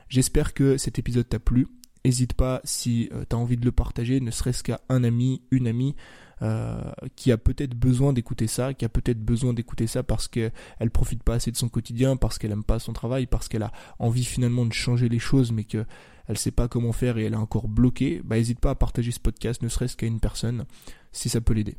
J'espère 0.08 0.54
que 0.54 0.76
cet 0.76 0.98
épisode 0.98 1.28
t'a 1.28 1.40
plu. 1.40 1.66
N'hésite 2.04 2.34
pas 2.34 2.60
si 2.64 3.08
euh, 3.12 3.24
tu 3.28 3.34
as 3.34 3.38
envie 3.38 3.56
de 3.56 3.64
le 3.64 3.72
partager, 3.72 4.20
ne 4.20 4.30
serait-ce 4.30 4.62
qu'à 4.62 4.80
un 4.90 5.04
ami, 5.04 5.42
une 5.50 5.66
amie 5.66 5.96
euh, 6.42 6.92
qui 7.16 7.32
a 7.32 7.38
peut-être 7.38 7.74
besoin 7.74 8.12
d'écouter 8.12 8.46
ça, 8.46 8.74
qui 8.74 8.84
a 8.84 8.90
peut-être 8.90 9.24
besoin 9.24 9.54
d'écouter 9.54 9.86
ça 9.86 10.02
parce 10.02 10.28
qu'elle 10.28 10.52
ne 10.80 10.88
profite 10.88 11.22
pas 11.22 11.34
assez 11.34 11.50
de 11.50 11.56
son 11.56 11.68
quotidien, 11.68 12.16
parce 12.16 12.38
qu'elle 12.38 12.52
aime 12.52 12.64
pas 12.64 12.78
son 12.78 12.92
travail, 12.92 13.26
parce 13.26 13.48
qu'elle 13.48 13.62
a 13.62 13.72
envie 13.98 14.24
finalement 14.24 14.66
de 14.66 14.72
changer 14.72 15.08
les 15.08 15.18
choses 15.18 15.52
mais 15.52 15.64
que 15.64 15.86
elle 16.26 16.38
sait 16.38 16.50
pas 16.50 16.68
comment 16.68 16.92
faire 16.92 17.18
et 17.18 17.24
elle 17.24 17.34
est 17.34 17.36
encore 17.36 17.68
bloquée, 17.68 18.20
bah 18.24 18.36
n'hésite 18.36 18.60
pas 18.60 18.70
à 18.70 18.74
partager 18.74 19.10
ce 19.10 19.20
podcast, 19.20 19.62
ne 19.62 19.68
serait-ce 19.68 19.96
qu'à 19.96 20.06
une 20.06 20.20
personne, 20.20 20.64
si 21.12 21.28
ça 21.28 21.40
peut 21.40 21.54
l'aider. 21.54 21.76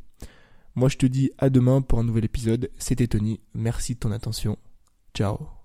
Moi 0.74 0.88
je 0.88 0.96
te 0.96 1.06
dis 1.06 1.30
à 1.38 1.50
demain 1.50 1.82
pour 1.82 1.98
un 1.98 2.04
nouvel 2.04 2.24
épisode. 2.24 2.70
C'était 2.78 3.06
Tony. 3.06 3.40
Merci 3.54 3.94
de 3.94 4.00
ton 4.00 4.12
attention. 4.12 4.58
Ciao. 5.14 5.55